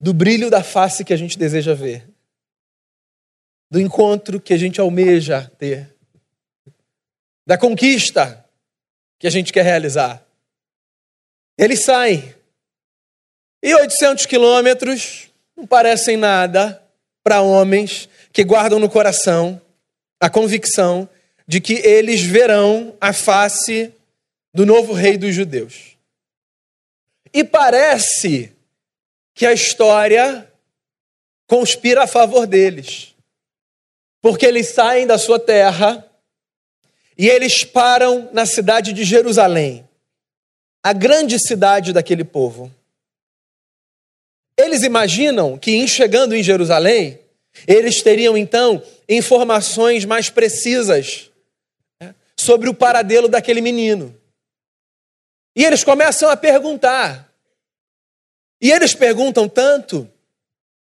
do 0.00 0.12
brilho 0.12 0.50
da 0.50 0.62
face 0.62 1.04
que 1.04 1.12
a 1.12 1.16
gente 1.16 1.38
deseja 1.38 1.74
ver, 1.74 2.08
do 3.70 3.80
encontro 3.80 4.40
que 4.40 4.54
a 4.54 4.56
gente 4.56 4.80
almeja 4.80 5.50
ter, 5.58 5.94
da 7.46 7.58
conquista 7.58 8.44
que 9.18 9.26
a 9.26 9.30
gente 9.30 9.52
quer 9.52 9.64
realizar. 9.64 10.24
Eles 11.56 11.82
saem. 11.84 12.34
E 13.62 13.74
800 13.74 14.26
quilômetros 14.26 15.30
não 15.56 15.66
parecem 15.66 16.16
nada 16.16 16.80
para 17.24 17.40
homens 17.40 18.08
que 18.32 18.44
guardam 18.44 18.78
no 18.78 18.88
coração 18.88 19.60
a 20.20 20.30
convicção 20.30 21.08
de 21.46 21.60
que 21.60 21.74
eles 21.74 22.20
verão 22.22 22.96
a 23.00 23.12
face 23.12 23.92
do 24.54 24.64
novo 24.64 24.92
rei 24.92 25.16
dos 25.16 25.34
judeus. 25.34 25.96
E 27.32 27.42
parece 27.42 28.52
que 29.38 29.46
a 29.46 29.52
história 29.52 30.52
conspira 31.46 32.02
a 32.02 32.06
favor 32.08 32.44
deles. 32.44 33.14
Porque 34.20 34.44
eles 34.44 34.66
saem 34.66 35.06
da 35.06 35.16
sua 35.16 35.38
terra 35.38 36.04
e 37.16 37.28
eles 37.28 37.62
param 37.62 38.28
na 38.32 38.44
cidade 38.44 38.92
de 38.92 39.04
Jerusalém, 39.04 39.88
a 40.82 40.92
grande 40.92 41.38
cidade 41.38 41.92
daquele 41.92 42.24
povo. 42.24 42.68
Eles 44.56 44.82
imaginam 44.82 45.56
que, 45.56 45.70
em 45.70 45.86
chegando 45.86 46.34
em 46.34 46.42
Jerusalém, 46.42 47.20
eles 47.64 48.02
teriam 48.02 48.36
então 48.36 48.82
informações 49.08 50.04
mais 50.04 50.28
precisas 50.28 51.30
né, 52.02 52.12
sobre 52.36 52.68
o 52.68 52.74
paradelo 52.74 53.28
daquele 53.28 53.60
menino. 53.60 54.12
E 55.54 55.64
eles 55.64 55.84
começam 55.84 56.28
a 56.28 56.36
perguntar: 56.36 57.27
e 58.60 58.70
eles 58.70 58.94
perguntam 58.94 59.48
tanto 59.48 60.08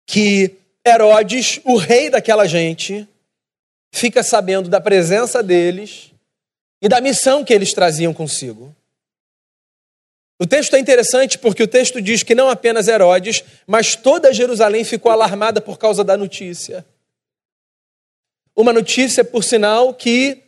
que 0.07 0.57
Herodes, 0.87 1.61
o 1.65 1.77
rei 1.77 2.11
daquela 2.11 2.47
gente, 2.47 3.09
fica 3.93 4.23
sabendo 4.23 4.69
da 4.69 4.81
presença 4.81 5.43
deles 5.43 6.11
e 6.81 6.89
da 6.89 7.01
missão 7.01 7.45
que 7.45 7.53
eles 7.55 7.73
traziam 7.73 8.13
consigo. 8.13 8.75
O 10.41 10.47
texto 10.47 10.75
é 10.75 10.79
interessante 10.81 11.39
porque 11.39 11.63
o 11.63 11.69
texto 11.69 12.03
diz 12.03 12.25
que 12.25 12.35
não 12.35 12.51
apenas 12.51 12.89
Herodes, 12.89 13.45
mas 13.65 13.95
toda 13.95 14.33
Jerusalém 14.33 14.83
ficou 14.83 15.13
alarmada 15.13 15.61
por 15.61 15.79
causa 15.79 16.03
da 16.03 16.17
notícia. 16.17 16.85
Uma 18.57 18.73
notícia, 18.73 19.25
por 19.25 19.45
sinal, 19.45 19.95
que 19.95 20.43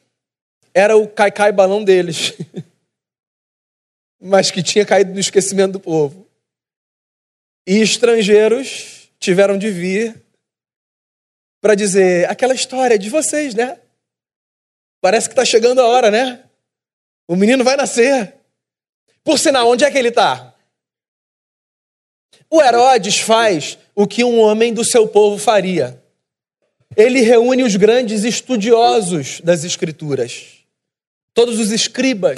era 0.75 0.97
o 0.97 1.07
cai-cai 1.07 1.53
balão 1.53 1.85
deles, 1.85 2.35
mas 4.21 4.51
que 4.51 4.65
tinha 4.65 4.85
caído 4.85 5.13
no 5.13 5.21
esquecimento 5.21 5.75
do 5.75 5.81
povo. 5.81 6.27
E 7.67 7.81
estrangeiros 7.81 9.11
tiveram 9.19 9.57
de 9.57 9.71
vir 9.71 10.23
para 11.61 11.75
dizer 11.75 12.29
aquela 12.29 12.55
história 12.55 12.99
de 12.99 13.09
vocês, 13.09 13.55
né? 13.55 13.81
Parece 15.01 15.29
que 15.29 15.33
está 15.33 15.45
chegando 15.45 15.81
a 15.81 15.87
hora, 15.87 16.11
né? 16.11 16.45
O 17.27 17.37
menino 17.37 17.65
vai 17.65 17.77
nascer. 17.77 18.35
Por 19.23 19.39
sinal, 19.39 19.69
onde 19.69 19.85
é 19.85 19.91
que 19.91 19.97
ele 19.97 20.09
está? 20.09 20.55
O 22.51 22.63
Herodes 22.63 23.19
faz 23.19 23.79
o 23.95 24.07
que 24.07 24.23
um 24.23 24.39
homem 24.41 24.75
do 24.75 24.85
seu 24.85 25.09
povo 25.09 25.39
faria. 25.39 26.03
Ele 26.97 27.21
reúne 27.21 27.63
os 27.63 27.77
grandes 27.77 28.25
estudiosos 28.25 29.41
das 29.41 29.65
Escrituras, 29.65 30.65
todos 31.33 31.59
os 31.59 31.73
escribas, 31.73 32.37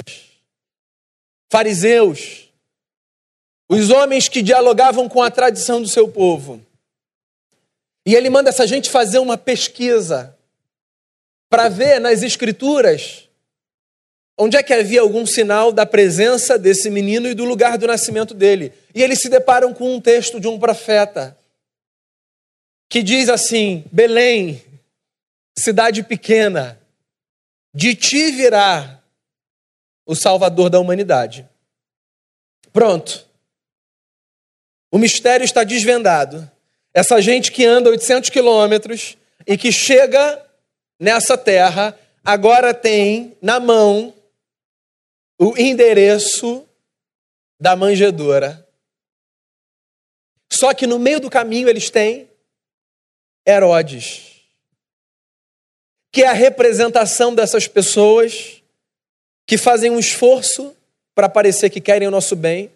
fariseus, 1.51 2.46
os 3.69 3.89
homens 3.89 4.27
que 4.29 4.41
dialogavam 4.41 5.09
com 5.09 5.21
a 5.21 5.31
tradição 5.31 5.81
do 5.81 5.87
seu 5.87 6.07
povo. 6.07 6.61
E 8.05 8.15
ele 8.15 8.29
manda 8.29 8.49
essa 8.49 8.65
gente 8.65 8.89
fazer 8.89 9.19
uma 9.19 9.37
pesquisa 9.37 10.37
para 11.49 11.67
ver 11.67 11.99
nas 11.99 12.23
escrituras 12.23 13.27
onde 14.37 14.55
é 14.55 14.63
que 14.63 14.73
havia 14.73 15.01
algum 15.01 15.25
sinal 15.25 15.71
da 15.71 15.85
presença 15.85 16.57
desse 16.57 16.89
menino 16.89 17.27
e 17.27 17.33
do 17.33 17.43
lugar 17.43 17.77
do 17.77 17.87
nascimento 17.87 18.33
dele. 18.33 18.71
E 18.93 19.01
eles 19.01 19.19
se 19.19 19.29
deparam 19.29 19.73
com 19.73 19.95
um 19.95 19.99
texto 19.99 20.39
de 20.39 20.47
um 20.47 20.59
profeta 20.59 21.37
que 22.87 23.01
diz 23.01 23.27
assim: 23.27 23.83
Belém, 23.91 24.63
cidade 25.57 26.03
pequena, 26.03 26.79
de 27.73 27.95
ti 27.95 28.31
virá 28.31 29.03
o 30.05 30.15
Salvador 30.15 30.69
da 30.69 30.79
humanidade. 30.79 31.47
Pronto. 32.71 33.26
O 34.91 34.97
mistério 34.97 35.43
está 35.43 35.63
desvendado. 35.63 36.49
Essa 36.93 37.21
gente 37.21 37.51
que 37.51 37.65
anda 37.65 37.89
800 37.89 38.29
quilômetros 38.29 39.17
e 39.45 39.57
que 39.57 39.71
chega 39.71 40.43
nessa 40.99 41.37
terra, 41.37 41.97
agora 42.23 42.73
tem 42.73 43.37
na 43.41 43.59
mão 43.59 44.13
o 45.39 45.57
endereço 45.57 46.67
da 47.59 47.75
manjedoura. 47.75 48.67
Só 50.51 50.73
que 50.73 50.87
no 50.87 50.97
meio 50.97 51.19
do 51.19 51.29
caminho 51.29 51.67
eles 51.67 51.89
têm 51.89 52.27
Herodes, 53.47 54.41
que 56.11 56.23
é 56.23 56.27
a 56.27 56.33
representação 56.33 57.33
dessas 57.33 57.67
pessoas 57.67 58.61
que 59.45 59.57
fazem 59.57 59.89
um 59.89 59.99
esforço 59.99 60.75
para 61.15 61.29
parecer 61.29 61.69
que 61.69 61.79
querem 61.79 62.07
o 62.07 62.11
nosso 62.11 62.35
bem, 62.35 62.71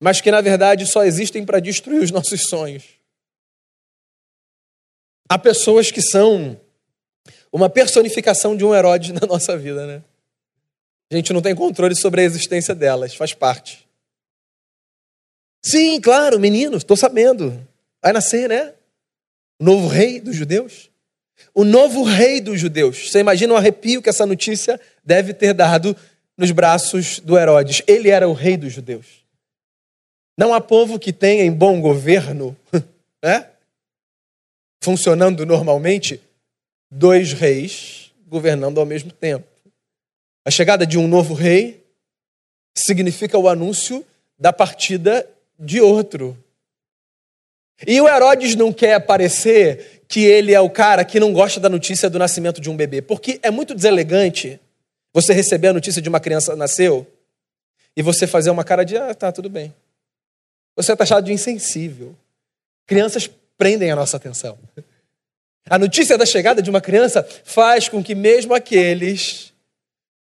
mas 0.00 0.20
que 0.20 0.30
na 0.30 0.40
verdade 0.40 0.86
só 0.86 1.04
existem 1.04 1.44
para 1.44 1.60
destruir 1.60 2.02
os 2.02 2.10
nossos 2.10 2.48
sonhos. 2.48 2.84
Há 5.28 5.38
pessoas 5.38 5.90
que 5.90 6.00
são 6.00 6.58
uma 7.52 7.68
personificação 7.68 8.56
de 8.56 8.64
um 8.64 8.74
Herodes 8.74 9.10
na 9.18 9.26
nossa 9.26 9.56
vida, 9.56 9.86
né? 9.86 10.02
A 11.10 11.16
gente 11.16 11.32
não 11.32 11.40
tem 11.40 11.54
controle 11.54 11.96
sobre 11.96 12.20
a 12.20 12.24
existência 12.24 12.74
delas, 12.74 13.14
faz 13.14 13.32
parte. 13.32 13.88
Sim, 15.64 16.00
claro, 16.00 16.38
menino, 16.38 16.76
estou 16.76 16.96
sabendo. 16.96 17.66
Vai 18.02 18.12
nascer, 18.12 18.48
né? 18.48 18.74
O 19.58 19.64
novo 19.64 19.88
rei 19.88 20.20
dos 20.20 20.36
judeus. 20.36 20.90
O 21.54 21.64
novo 21.64 22.02
rei 22.02 22.40
dos 22.40 22.60
judeus. 22.60 23.10
Você 23.10 23.20
imagina 23.20 23.52
o 23.52 23.56
um 23.56 23.58
arrepio 23.58 24.02
que 24.02 24.08
essa 24.08 24.26
notícia 24.26 24.80
deve 25.04 25.32
ter 25.34 25.52
dado 25.54 25.96
nos 26.36 26.50
braços 26.52 27.18
do 27.20 27.36
Herodes. 27.36 27.82
Ele 27.86 28.10
era 28.10 28.28
o 28.28 28.32
rei 28.32 28.56
dos 28.56 28.72
judeus. 28.72 29.24
Não 30.38 30.54
há 30.54 30.60
povo 30.60 31.00
que 31.00 31.12
tenha 31.12 31.42
em 31.42 31.52
bom 31.52 31.80
governo, 31.80 32.56
né? 33.20 33.48
funcionando 34.80 35.44
normalmente, 35.44 36.20
dois 36.88 37.32
reis 37.32 38.12
governando 38.28 38.78
ao 38.78 38.86
mesmo 38.86 39.10
tempo. 39.10 39.48
A 40.44 40.50
chegada 40.50 40.86
de 40.86 40.96
um 40.96 41.08
novo 41.08 41.34
rei 41.34 41.84
significa 42.72 43.36
o 43.36 43.48
anúncio 43.48 44.06
da 44.38 44.52
partida 44.52 45.28
de 45.58 45.80
outro. 45.80 46.38
E 47.84 48.00
o 48.00 48.08
Herodes 48.08 48.54
não 48.54 48.72
quer 48.72 49.00
parecer 49.00 50.04
que 50.06 50.24
ele 50.24 50.54
é 50.54 50.60
o 50.60 50.70
cara 50.70 51.04
que 51.04 51.18
não 51.18 51.32
gosta 51.32 51.58
da 51.58 51.68
notícia 51.68 52.08
do 52.08 52.16
nascimento 52.16 52.60
de 52.60 52.70
um 52.70 52.76
bebê, 52.76 53.02
porque 53.02 53.40
é 53.42 53.50
muito 53.50 53.74
deselegante 53.74 54.60
você 55.12 55.32
receber 55.32 55.68
a 55.68 55.72
notícia 55.72 56.00
de 56.00 56.08
uma 56.08 56.20
criança 56.20 56.54
nasceu 56.54 57.04
e 57.96 58.02
você 58.02 58.24
fazer 58.24 58.50
uma 58.50 58.62
cara 58.62 58.84
de 58.84 58.96
ah, 58.96 59.12
tá, 59.12 59.32
tudo 59.32 59.50
bem. 59.50 59.74
Você 60.78 60.92
é 60.92 60.96
taxado 60.96 61.26
de 61.26 61.32
insensível. 61.32 62.14
Crianças 62.86 63.28
prendem 63.56 63.90
a 63.90 63.96
nossa 63.96 64.16
atenção. 64.16 64.56
A 65.68 65.76
notícia 65.76 66.16
da 66.16 66.24
chegada 66.24 66.62
de 66.62 66.70
uma 66.70 66.80
criança 66.80 67.26
faz 67.42 67.88
com 67.88 68.02
que 68.02 68.14
mesmo 68.14 68.54
aqueles 68.54 69.52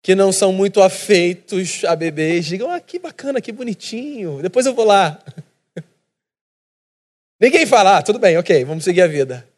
que 0.02 0.16
não 0.16 0.32
são 0.32 0.52
muito 0.52 0.82
afeitos 0.82 1.84
a 1.84 1.94
bebês 1.94 2.44
digam: 2.44 2.68
ah, 2.68 2.80
que 2.80 2.98
bacana, 2.98 3.40
que 3.40 3.52
bonitinho, 3.52 4.42
depois 4.42 4.66
eu 4.66 4.74
vou 4.74 4.84
lá. 4.84 5.22
Ninguém 7.40 7.64
fala, 7.64 7.98
ah, 7.98 8.02
tudo 8.02 8.18
bem, 8.18 8.36
ok, 8.36 8.64
vamos 8.64 8.82
seguir 8.82 9.02
a 9.02 9.06
vida. 9.06 9.48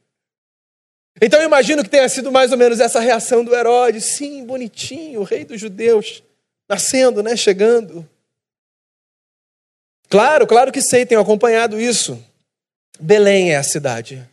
Então 1.18 1.40
eu 1.40 1.46
imagino 1.46 1.82
que 1.82 1.88
tenha 1.88 2.08
sido 2.10 2.30
mais 2.30 2.52
ou 2.52 2.58
menos 2.58 2.78
essa 2.78 3.00
reação 3.00 3.42
do 3.42 3.54
Herodes. 3.54 4.04
Sim, 4.04 4.44
bonitinho, 4.44 5.20
o 5.20 5.24
rei 5.24 5.46
dos 5.46 5.58
judeus, 5.58 6.22
nascendo, 6.68 7.22
né, 7.22 7.34
chegando. 7.36 8.06
Claro, 10.14 10.46
claro 10.46 10.70
que 10.70 10.80
sei, 10.80 11.04
tenho 11.04 11.20
acompanhado 11.20 11.80
isso. 11.80 12.24
Belém 13.00 13.50
é 13.50 13.56
a 13.56 13.64
cidade. 13.64 14.24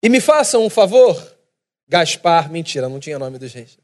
E 0.00 0.08
me 0.08 0.20
façam 0.20 0.64
um 0.64 0.70
favor, 0.70 1.36
Gaspar, 1.88 2.48
mentira, 2.48 2.88
não 2.88 3.00
tinha 3.00 3.18
nome 3.18 3.40
do 3.40 3.48
gente. 3.48 3.76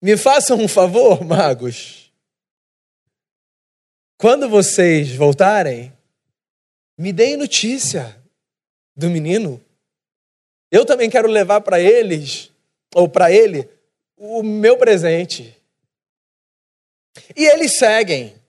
Me 0.00 0.16
façam 0.16 0.56
um 0.58 0.68
favor, 0.68 1.24
magos. 1.24 2.12
Quando 4.16 4.48
vocês 4.48 5.16
voltarem, 5.16 5.92
me 6.96 7.12
deem 7.12 7.36
notícia 7.36 8.16
do 8.94 9.10
menino. 9.10 9.60
Eu 10.70 10.86
também 10.86 11.10
quero 11.10 11.26
levar 11.26 11.60
para 11.60 11.80
eles, 11.80 12.52
ou 12.94 13.08
para 13.08 13.32
ele, 13.32 13.68
o 14.16 14.44
meu 14.44 14.78
presente. 14.78 15.60
E 17.34 17.44
eles 17.46 17.76
seguem. 17.76 18.43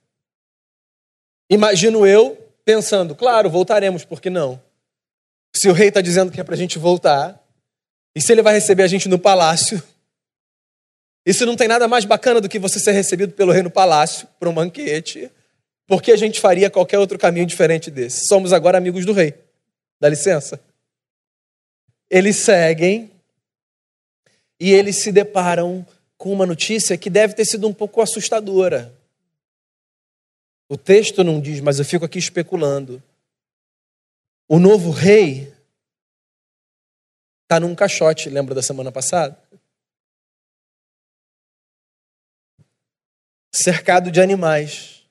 Imagino 1.49 2.05
eu 2.05 2.37
pensando, 2.63 3.15
claro, 3.15 3.49
voltaremos, 3.49 4.03
por 4.03 4.19
que 4.19 4.29
não? 4.29 4.61
Se 5.55 5.69
o 5.69 5.73
rei 5.73 5.89
está 5.89 6.01
dizendo 6.01 6.31
que 6.31 6.41
é 6.41 6.43
para 6.43 6.55
a 6.55 6.57
gente 6.57 6.79
voltar, 6.79 7.41
e 8.15 8.21
se 8.21 8.31
ele 8.31 8.41
vai 8.41 8.53
receber 8.53 8.83
a 8.83 8.87
gente 8.87 9.07
no 9.07 9.19
palácio, 9.19 9.81
isso 11.25 11.45
não 11.45 11.55
tem 11.55 11.67
nada 11.67 11.87
mais 11.87 12.05
bacana 12.05 12.39
do 12.39 12.47
que 12.47 12.59
você 12.59 12.79
ser 12.79 12.91
recebido 12.91 13.33
pelo 13.33 13.51
rei 13.51 13.63
no 13.63 13.71
palácio, 13.71 14.27
para 14.39 14.49
um 14.49 14.53
banquete, 14.53 15.31
porque 15.87 16.11
a 16.11 16.17
gente 16.17 16.39
faria 16.39 16.69
qualquer 16.69 16.99
outro 16.99 17.17
caminho 17.17 17.45
diferente 17.45 17.91
desse. 17.91 18.27
Somos 18.27 18.53
agora 18.53 18.77
amigos 18.77 19.05
do 19.05 19.13
rei. 19.13 19.33
Dá 19.99 20.09
licença. 20.09 20.59
Eles 22.09 22.37
seguem 22.37 23.11
e 24.59 24.71
eles 24.71 24.97
se 24.97 25.11
deparam 25.11 25.85
com 26.17 26.31
uma 26.31 26.45
notícia 26.45 26.97
que 26.97 27.09
deve 27.09 27.33
ter 27.33 27.45
sido 27.45 27.67
um 27.67 27.73
pouco 27.73 28.01
assustadora. 28.01 28.93
O 30.67 30.77
texto 30.77 31.24
não 31.24 31.39
diz, 31.39 31.60
mas 31.62 31.77
eu 31.77 31.86
fico 31.86 32.05
aqui 32.05 32.17
especulando. 32.17 33.01
O 34.48 34.60
novo 34.60 34.91
rei 34.91 35.53
está 37.43 37.60
num 37.60 37.75
caixote, 37.75 38.29
lembra 38.29 38.55
da 38.55 38.62
semana 38.62 38.91
passada? 38.91 39.39
Cercado 43.53 44.12
de 44.12 44.19
animais. 44.19 45.07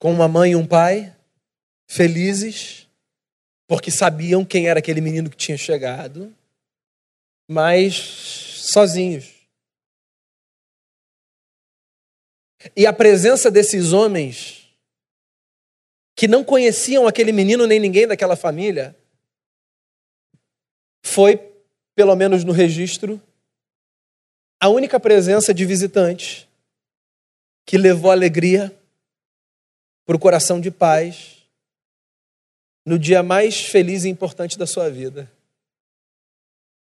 Com 0.00 0.12
uma 0.12 0.28
mãe 0.28 0.52
e 0.52 0.56
um 0.56 0.66
pai, 0.66 1.16
felizes, 1.88 2.88
porque 3.66 3.90
sabiam 3.90 4.44
quem 4.44 4.68
era 4.68 4.78
aquele 4.78 5.00
menino 5.00 5.30
que 5.30 5.36
tinha 5.36 5.56
chegado, 5.56 6.34
mas 7.48 7.94
sozinhos. 8.72 9.37
E 12.74 12.86
a 12.86 12.92
presença 12.92 13.50
desses 13.50 13.92
homens 13.92 14.68
que 16.16 16.26
não 16.26 16.42
conheciam 16.42 17.06
aquele 17.06 17.30
menino 17.30 17.66
nem 17.66 17.78
ninguém 17.78 18.06
daquela 18.06 18.34
família 18.34 18.96
foi, 21.04 21.36
pelo 21.94 22.16
menos 22.16 22.42
no 22.42 22.52
registro, 22.52 23.22
a 24.60 24.68
única 24.68 24.98
presença 24.98 25.54
de 25.54 25.64
visitante 25.64 26.48
que 27.64 27.78
levou 27.78 28.10
alegria 28.10 28.76
para 30.04 30.16
o 30.16 30.18
coração 30.18 30.60
de 30.60 30.70
paz 30.70 31.36
no 32.84 32.98
dia 32.98 33.22
mais 33.22 33.60
feliz 33.60 34.04
e 34.04 34.08
importante 34.08 34.58
da 34.58 34.66
sua 34.66 34.90
vida. 34.90 35.30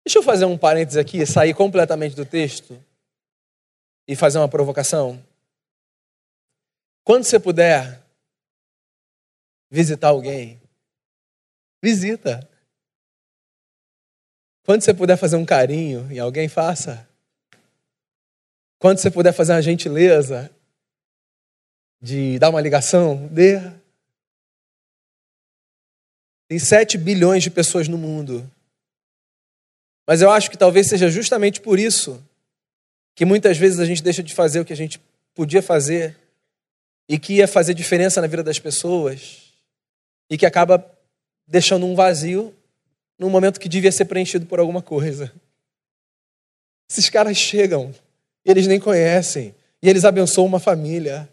Deixa 0.05 0.19
eu 0.19 0.23
fazer 0.23 0.45
um 0.45 0.57
parênteses 0.57 0.97
aqui, 0.97 1.25
sair 1.25 1.53
completamente 1.53 2.15
do 2.15 2.25
texto 2.25 2.81
e 4.07 4.15
fazer 4.15 4.38
uma 4.38 4.47
provocação. 4.47 5.21
Quando 7.06 7.24
você 7.24 7.39
puder 7.39 8.04
visitar 9.70 10.08
alguém, 10.08 10.60
visita. 11.80 12.50
Quando 14.63 14.82
você 14.82 14.91
puder 14.91 15.15
fazer 15.15 15.36
um 15.36 15.46
carinho 15.46 16.12
em 16.12 16.18
alguém, 16.18 16.50
faça. 16.50 17.08
Quando 18.80 18.98
você 18.98 19.12
puder 19.12 19.34
fazer 19.34 19.54
uma 19.54 19.62
gentileza 19.62 20.50
de 22.02 22.39
dar 22.39 22.50
uma 22.50 22.60
ligação, 22.60 23.28
dê. 23.28 23.60
Tem 26.48 26.58
7 26.58 26.98
bilhões 26.98 27.44
de 27.44 27.52
pessoas 27.52 27.88
no 27.88 28.00
mundo. 28.00 28.52
Mas 30.08 30.24
eu 30.24 30.32
acho 30.32 30.50
que 30.50 30.58
talvez 30.58 30.88
seja 30.88 31.08
justamente 31.08 31.62
por 31.62 31.78
isso 31.78 32.24
que 33.13 33.26
muitas 33.26 33.60
vezes 33.60 33.80
a 33.80 33.86
gente 33.86 34.02
deixa 34.02 34.24
de 34.24 34.34
fazer 34.34 34.60
o 34.60 34.65
que 34.65 34.74
a 34.74 34.78
gente 34.78 35.00
podia 35.36 35.62
fazer 35.62 36.24
e 37.08 37.20
que 37.20 37.36
ia 37.36 37.48
fazer 37.48 37.74
diferença 37.74 38.22
na 38.22 38.28
vida 38.28 38.44
das 38.44 38.60
pessoas 38.60 39.54
e 40.30 40.38
que 40.38 40.46
acaba 40.46 40.84
deixando 41.48 41.86
um 41.86 41.96
vazio 41.96 42.54
num 43.18 43.30
momento 43.30 43.60
que 43.60 43.70
devia 43.70 43.91
ser 43.91 44.06
preenchido 44.06 44.46
por 44.46 44.60
alguma 44.60 44.82
coisa. 44.82 45.32
Esses 46.89 47.10
caras 47.10 47.38
chegam, 47.38 47.94
eles 48.44 48.68
nem 48.68 48.80
conhecem, 48.80 49.56
e 49.82 49.89
eles 49.89 50.06
abençoam 50.06 50.48
uma 50.48 50.60
família. 50.60 51.30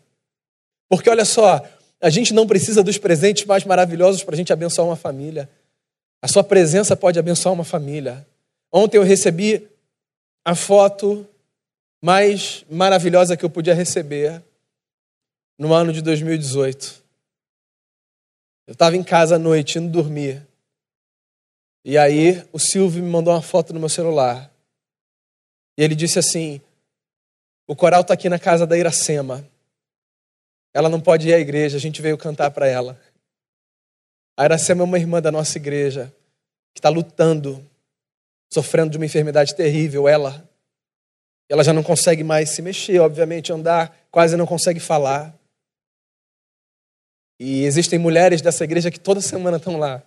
Porque 0.88 1.08
olha 1.08 1.24
só, 1.24 1.66
a 2.00 2.10
gente 2.10 2.34
não 2.34 2.46
precisa 2.46 2.82
dos 2.82 2.98
presentes 2.98 3.46
mais 3.46 3.64
maravilhosos 3.64 4.22
para 4.22 4.34
a 4.34 4.36
gente 4.36 4.52
abençoar 4.52 4.86
uma 4.86 4.96
família. 4.96 5.48
A 6.20 6.28
sua 6.28 6.44
presença 6.44 6.94
pode 6.94 7.18
abençoar 7.18 7.52
uma 7.52 7.64
família. 7.64 8.26
Ontem 8.70 8.96
eu 8.96 9.02
recebi 9.02 9.68
a 10.44 10.54
foto 10.54 11.26
mais 12.02 12.64
maravilhosa 12.70 13.36
que 13.36 13.44
eu 13.44 13.50
podia 13.50 13.74
receber 13.74 14.42
no 15.62 15.72
ano 15.72 15.92
de 15.92 16.02
2018. 16.02 17.04
Eu 18.66 18.72
estava 18.72 18.96
em 18.96 19.04
casa 19.04 19.36
à 19.36 19.38
noite, 19.38 19.78
indo 19.78 19.88
dormir. 19.88 20.44
E 21.84 21.96
aí 21.96 22.44
o 22.52 22.58
Silvio 22.58 23.00
me 23.00 23.08
mandou 23.08 23.32
uma 23.32 23.40
foto 23.40 23.72
no 23.72 23.78
meu 23.78 23.88
celular. 23.88 24.52
E 25.78 25.84
ele 25.84 25.94
disse 25.94 26.18
assim: 26.18 26.60
O 27.64 27.76
coral 27.76 28.00
está 28.00 28.12
aqui 28.12 28.28
na 28.28 28.40
casa 28.40 28.66
da 28.66 28.76
Iracema. 28.76 29.48
Ela 30.74 30.88
não 30.88 31.00
pode 31.00 31.28
ir 31.28 31.34
à 31.34 31.38
igreja, 31.38 31.76
a 31.76 31.80
gente 31.80 32.02
veio 32.02 32.18
cantar 32.18 32.50
para 32.50 32.66
ela. 32.66 33.00
A 34.36 34.44
Iracema 34.44 34.82
é 34.82 34.84
uma 34.84 34.98
irmã 34.98 35.22
da 35.22 35.30
nossa 35.30 35.58
igreja 35.58 36.12
que 36.74 36.80
está 36.80 36.88
lutando, 36.88 37.64
sofrendo 38.52 38.90
de 38.90 38.96
uma 38.96 39.06
enfermidade 39.06 39.54
terrível. 39.54 40.08
Ela, 40.08 40.42
ela 41.48 41.62
já 41.62 41.72
não 41.72 41.84
consegue 41.84 42.24
mais 42.24 42.50
se 42.50 42.60
mexer, 42.62 42.98
obviamente, 42.98 43.52
andar, 43.52 43.96
quase 44.10 44.36
não 44.36 44.46
consegue 44.46 44.80
falar. 44.80 45.40
E 47.44 47.64
existem 47.64 47.98
mulheres 47.98 48.40
dessa 48.40 48.62
igreja 48.62 48.88
que 48.88 49.00
toda 49.00 49.20
semana 49.20 49.56
estão 49.56 49.76
lá. 49.76 50.00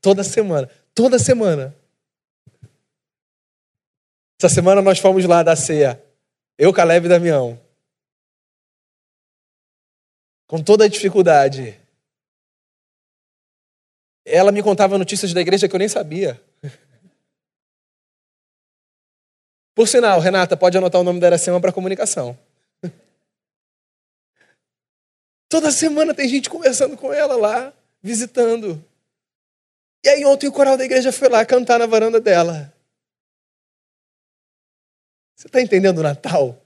Toda 0.00 0.24
semana. 0.24 0.66
Toda 0.94 1.18
semana. 1.18 1.76
Essa 4.40 4.48
semana 4.48 4.80
nós 4.80 4.98
fomos 4.98 5.26
lá 5.26 5.42
da 5.42 5.54
ceia. 5.54 6.02
Eu, 6.56 6.72
Caleb 6.72 7.04
e 7.04 7.08
Damião. 7.10 7.60
Com 10.46 10.62
toda 10.62 10.86
a 10.86 10.88
dificuldade. 10.88 11.78
Ela 14.24 14.50
me 14.50 14.62
contava 14.62 14.96
notícias 14.96 15.34
da 15.34 15.42
igreja 15.42 15.68
que 15.68 15.74
eu 15.74 15.78
nem 15.78 15.88
sabia. 15.88 16.42
Por 19.74 19.86
sinal, 19.86 20.18
Renata, 20.18 20.56
pode 20.56 20.78
anotar 20.78 20.98
o 20.98 21.04
nome 21.04 21.20
da 21.20 21.26
Iracema 21.26 21.60
para 21.60 21.72
comunicação. 21.72 22.38
Toda 25.50 25.70
semana 25.70 26.14
tem 26.14 26.26
gente 26.26 26.48
conversando 26.48 26.96
com 26.96 27.12
ela 27.12 27.36
lá, 27.36 27.74
visitando. 28.02 28.82
E 30.02 30.08
aí 30.08 30.24
ontem 30.24 30.46
o 30.46 30.52
coral 30.52 30.78
da 30.78 30.84
igreja 30.86 31.12
foi 31.12 31.28
lá 31.28 31.44
cantar 31.44 31.78
na 31.78 31.84
varanda 31.84 32.18
dela. 32.18 32.72
Você 35.36 35.48
está 35.48 35.60
entendendo 35.60 35.98
o 35.98 36.02
Natal? 36.02 36.58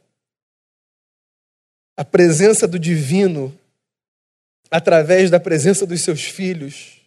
a 1.96 2.04
presença 2.04 2.66
do 2.66 2.78
divino 2.78 3.56
através 4.70 5.30
da 5.30 5.38
presença 5.38 5.86
dos 5.86 6.00
seus 6.02 6.24
filhos, 6.24 7.00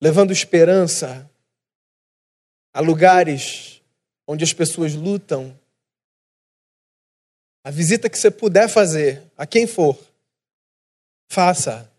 levando 0.00 0.32
esperança 0.32 1.30
a 2.72 2.80
lugares 2.80 3.82
onde 4.26 4.44
as 4.44 4.52
pessoas 4.52 4.94
lutam. 4.94 5.58
A 7.62 7.70
visita 7.70 8.08
que 8.08 8.18
você 8.18 8.30
puder 8.30 8.68
fazer, 8.68 9.22
a 9.36 9.46
quem 9.46 9.66
for, 9.66 9.98
faça. 11.28 11.90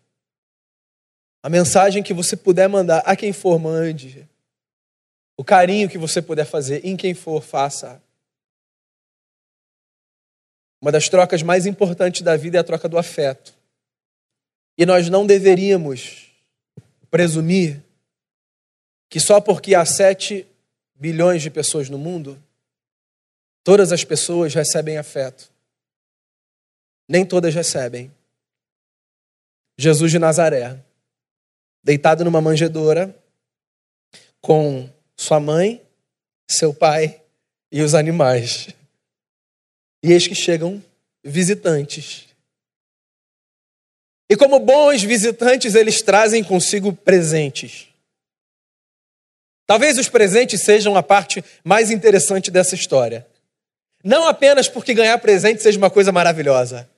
A 1.42 1.48
mensagem 1.48 2.02
que 2.02 2.12
você 2.12 2.36
puder 2.36 2.68
mandar 2.68 2.98
a 2.98 3.16
quem 3.16 3.32
for, 3.32 3.58
mande. 3.58 4.28
O 5.36 5.44
carinho 5.44 5.88
que 5.88 5.96
você 5.96 6.20
puder 6.20 6.44
fazer 6.44 6.84
em 6.84 6.96
quem 6.96 7.14
for, 7.14 7.42
faça. 7.42 8.02
Uma 10.82 10.92
das 10.92 11.08
trocas 11.08 11.42
mais 11.42 11.64
importantes 11.64 12.22
da 12.22 12.36
vida 12.36 12.58
é 12.58 12.60
a 12.60 12.64
troca 12.64 12.88
do 12.88 12.98
afeto. 12.98 13.54
E 14.76 14.84
nós 14.84 15.08
não 15.08 15.26
deveríamos 15.26 16.30
presumir 17.10 17.82
que 19.08 19.18
só 19.18 19.40
porque 19.40 19.74
há 19.74 19.84
sete 19.84 20.46
bilhões 20.94 21.42
de 21.42 21.50
pessoas 21.50 21.88
no 21.88 21.98
mundo, 21.98 22.40
todas 23.64 23.92
as 23.92 24.04
pessoas 24.04 24.54
recebem 24.54 24.98
afeto. 24.98 25.50
Nem 27.08 27.26
todas 27.26 27.54
recebem. 27.54 28.10
Jesus 29.80 30.10
de 30.10 30.18
Nazaré 30.18 30.78
deitado 31.82 32.22
numa 32.22 32.40
manjedoura 32.40 33.16
com 34.42 34.86
sua 35.16 35.40
mãe, 35.40 35.82
seu 36.50 36.74
pai 36.74 37.22
e 37.72 37.80
os 37.80 37.94
animais. 37.94 38.68
E 40.02 40.12
eis 40.12 40.26
que 40.26 40.34
chegam 40.34 40.82
visitantes. 41.24 42.28
E 44.28 44.36
como 44.36 44.60
bons 44.60 45.02
visitantes, 45.02 45.74
eles 45.74 46.02
trazem 46.02 46.44
consigo 46.44 46.92
presentes. 46.92 47.88
Talvez 49.66 49.96
os 49.96 50.08
presentes 50.08 50.62
sejam 50.62 50.96
a 50.96 51.02
parte 51.02 51.42
mais 51.64 51.90
interessante 51.90 52.50
dessa 52.50 52.74
história. 52.74 53.26
Não 54.02 54.26
apenas 54.26 54.68
porque 54.68 54.92
ganhar 54.92 55.16
presente 55.18 55.62
seja 55.62 55.78
uma 55.78 55.90
coisa 55.90 56.10
maravilhosa, 56.10 56.89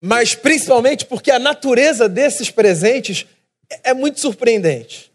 mas 0.00 0.34
principalmente 0.34 1.04
porque 1.04 1.30
a 1.30 1.38
natureza 1.38 2.08
desses 2.08 2.50
presentes 2.50 3.26
é 3.84 3.92
muito 3.92 4.20
surpreendente. 4.20 5.10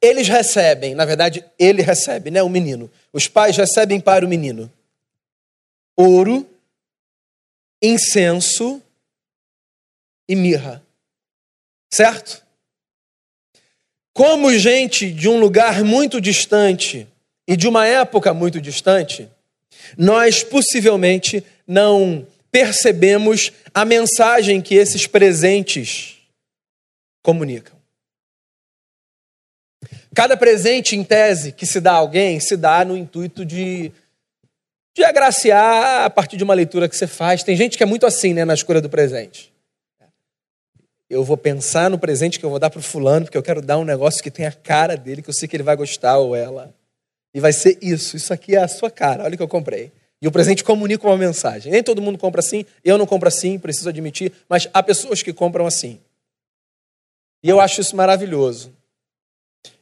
Eles 0.00 0.28
recebem, 0.28 0.94
na 0.94 1.04
verdade, 1.04 1.44
ele 1.58 1.80
recebe, 1.80 2.30
né, 2.30 2.42
o 2.42 2.48
menino. 2.48 2.90
Os 3.12 3.26
pais 3.26 3.56
recebem 3.56 4.00
para 4.00 4.24
o 4.24 4.28
menino 4.28 4.70
ouro, 5.96 6.48
incenso 7.80 8.82
e 10.28 10.34
mirra. 10.34 10.82
Certo? 11.90 12.42
Como 14.12 14.56
gente 14.56 15.10
de 15.10 15.28
um 15.28 15.38
lugar 15.38 15.82
muito 15.84 16.20
distante 16.20 17.06
e 17.46 17.56
de 17.56 17.68
uma 17.68 17.86
época 17.86 18.32
muito 18.32 18.60
distante, 18.60 19.28
nós 19.96 20.42
possivelmente 20.42 21.44
não 21.66 22.26
percebemos 22.54 23.50
a 23.74 23.84
mensagem 23.84 24.62
que 24.62 24.76
esses 24.76 25.08
presentes 25.08 26.18
comunicam. 27.20 27.76
Cada 30.14 30.36
presente, 30.36 30.94
em 30.94 31.02
tese, 31.02 31.50
que 31.50 31.66
se 31.66 31.80
dá 31.80 31.94
a 31.94 31.96
alguém, 31.96 32.38
se 32.38 32.56
dá 32.56 32.84
no 32.84 32.96
intuito 32.96 33.44
de, 33.44 33.90
de 34.96 35.02
agraciar 35.02 36.04
a 36.04 36.10
partir 36.10 36.36
de 36.36 36.44
uma 36.44 36.54
leitura 36.54 36.88
que 36.88 36.96
você 36.96 37.08
faz. 37.08 37.42
Tem 37.42 37.56
gente 37.56 37.76
que 37.76 37.82
é 37.82 37.86
muito 37.86 38.06
assim, 38.06 38.32
né, 38.32 38.44
na 38.44 38.54
escolha 38.54 38.80
do 38.80 38.88
presente. 38.88 39.52
Eu 41.10 41.24
vou 41.24 41.36
pensar 41.36 41.90
no 41.90 41.98
presente 41.98 42.38
que 42.38 42.46
eu 42.46 42.50
vou 42.50 42.60
dar 42.60 42.70
para 42.70 42.78
o 42.78 42.82
fulano, 42.82 43.26
porque 43.26 43.36
eu 43.36 43.42
quero 43.42 43.60
dar 43.60 43.78
um 43.78 43.84
negócio 43.84 44.22
que 44.22 44.30
tem 44.30 44.46
a 44.46 44.52
cara 44.52 44.96
dele, 44.96 45.22
que 45.22 45.28
eu 45.28 45.34
sei 45.34 45.48
que 45.48 45.56
ele 45.56 45.64
vai 45.64 45.74
gostar 45.74 46.18
ou 46.18 46.36
ela. 46.36 46.72
E 47.34 47.40
vai 47.40 47.52
ser 47.52 47.76
isso. 47.82 48.16
Isso 48.16 48.32
aqui 48.32 48.54
é 48.54 48.62
a 48.62 48.68
sua 48.68 48.92
cara. 48.92 49.24
Olha 49.24 49.34
o 49.34 49.36
que 49.36 49.42
eu 49.42 49.48
comprei. 49.48 49.90
E 50.20 50.28
o 50.28 50.32
presente 50.32 50.64
comunica 50.64 51.06
uma 51.06 51.16
mensagem. 51.16 51.70
Nem 51.70 51.82
todo 51.82 52.00
mundo 52.00 52.18
compra 52.18 52.40
assim, 52.40 52.64
eu 52.84 52.96
não 52.96 53.06
compro 53.06 53.28
assim, 53.28 53.58
preciso 53.58 53.88
admitir, 53.88 54.32
mas 54.48 54.68
há 54.72 54.82
pessoas 54.82 55.22
que 55.22 55.32
compram 55.32 55.66
assim. 55.66 56.00
E 57.42 57.48
eu 57.48 57.60
acho 57.60 57.80
isso 57.80 57.94
maravilhoso. 57.94 58.72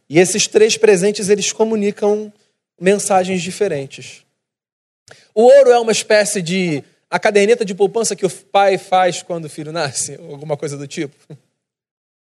E 0.08 0.18
esses 0.18 0.46
três 0.46 0.76
presentes, 0.76 1.28
eles 1.28 1.52
comunicam 1.52 2.32
mensagens 2.80 3.40
diferentes. 3.40 4.24
O 5.34 5.42
ouro 5.42 5.70
é 5.70 5.78
uma 5.78 5.92
espécie 5.92 6.42
de 6.42 6.82
a 7.08 7.18
caderneta 7.18 7.64
de 7.64 7.74
poupança 7.74 8.16
que 8.16 8.26
o 8.26 8.30
pai 8.30 8.78
faz 8.78 9.22
quando 9.22 9.44
o 9.44 9.48
filho 9.48 9.70
nasce, 9.70 10.16
alguma 10.30 10.56
coisa 10.56 10.76
do 10.76 10.88
tipo. 10.88 11.14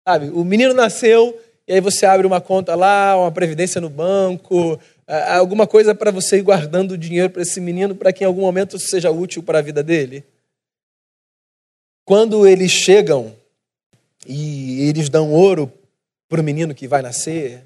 Sabe, 0.06 0.30
o 0.30 0.44
menino 0.44 0.72
nasceu 0.72 1.38
e 1.66 1.74
aí 1.74 1.80
você 1.80 2.06
abre 2.06 2.26
uma 2.26 2.40
conta 2.40 2.74
lá, 2.74 3.14
uma 3.16 3.30
previdência 3.30 3.80
no 3.80 3.90
banco, 3.90 4.80
alguma 5.08 5.66
coisa 5.66 5.94
para 5.94 6.10
você 6.10 6.36
ir 6.36 6.42
guardando 6.42 6.98
dinheiro 6.98 7.30
para 7.30 7.42
esse 7.42 7.60
menino, 7.60 7.94
para 7.94 8.12
que 8.12 8.24
em 8.24 8.26
algum 8.26 8.42
momento 8.42 8.78
seja 8.78 9.10
útil 9.10 9.42
para 9.42 9.58
a 9.58 9.62
vida 9.62 9.82
dele? 9.82 10.24
Quando 12.04 12.46
eles 12.46 12.70
chegam 12.70 13.34
e 14.26 14.88
eles 14.88 15.08
dão 15.08 15.32
ouro 15.32 15.72
para 16.28 16.40
o 16.40 16.44
menino 16.44 16.74
que 16.74 16.86
vai 16.86 17.00
nascer, 17.00 17.64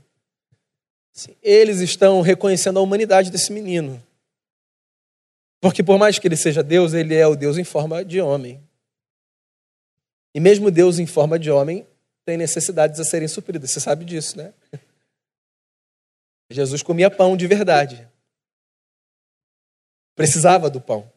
assim, 1.15 1.35
eles 1.43 1.81
estão 1.81 2.21
reconhecendo 2.21 2.79
a 2.79 2.83
humanidade 2.83 3.31
desse 3.31 3.53
menino. 3.53 4.01
Porque 5.61 5.83
por 5.83 5.99
mais 5.99 6.19
que 6.19 6.29
ele 6.29 6.37
seja 6.37 6.63
Deus, 6.63 6.93
ele 6.93 7.15
é 7.15 7.27
o 7.27 7.37
Deus 7.37 7.59
em 7.59 7.65
forma 7.65 8.05
de 8.05 8.21
homem. 8.21 8.61
E 10.35 10.41
mesmo 10.41 10.71
Deus 10.71 10.99
em 10.99 11.07
forma 11.07 11.39
de 11.39 11.51
homem 11.51 11.87
tem 12.25 12.37
necessidades 12.37 12.99
a 13.01 13.05
serem 13.05 13.29
supridas. 13.29 13.71
Você 13.71 13.81
sabe 13.81 14.05
disso, 14.05 14.37
né? 14.37 14.53
Jesus 16.53 16.83
comia 16.83 17.11
pão 17.11 17.37
de 17.37 17.47
verdade. 17.47 18.09
Precisava 20.15 20.69
do 20.69 20.81
pão. 20.81 21.11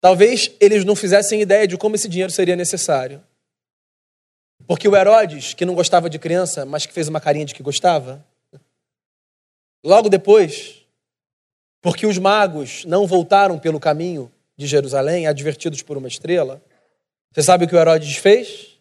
Talvez 0.00 0.50
eles 0.60 0.84
não 0.84 0.94
fizessem 0.94 1.40
ideia 1.40 1.66
de 1.66 1.76
como 1.76 1.94
esse 1.96 2.08
dinheiro 2.08 2.32
seria 2.32 2.54
necessário. 2.54 3.22
Porque 4.66 4.88
o 4.88 4.96
Herodes, 4.96 5.54
que 5.54 5.64
não 5.64 5.74
gostava 5.74 6.10
de 6.10 6.18
criança, 6.18 6.64
mas 6.64 6.86
que 6.86 6.92
fez 6.92 7.08
uma 7.08 7.20
carinha 7.20 7.44
de 7.44 7.54
que 7.54 7.62
gostava, 7.62 8.24
logo 9.84 10.08
depois, 10.08 10.86
porque 11.80 12.06
os 12.06 12.18
magos 12.18 12.84
não 12.84 13.06
voltaram 13.06 13.58
pelo 13.58 13.80
caminho 13.80 14.30
de 14.56 14.66
Jerusalém, 14.66 15.26
advertidos 15.26 15.82
por 15.82 15.96
uma 15.96 16.08
estrela, 16.08 16.62
você 17.32 17.42
sabe 17.42 17.64
o 17.64 17.68
que 17.68 17.74
o 17.74 17.78
Herodes 17.78 18.16
fez? 18.16 18.78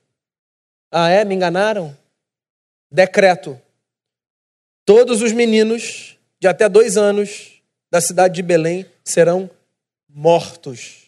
Ah, 0.92 1.10
é? 1.10 1.24
Me 1.24 1.36
enganaram? 1.36 1.96
Decreto: 2.92 3.60
todos 4.86 5.22
os 5.22 5.32
meninos 5.32 6.18
de 6.40 6.48
até 6.48 6.68
dois 6.68 6.98
anos 6.98 7.62
da 7.90 8.02
cidade 8.02 8.36
de 8.36 8.44
Belém 8.44 8.86
serão 9.04 9.50
mortos. 10.10 11.08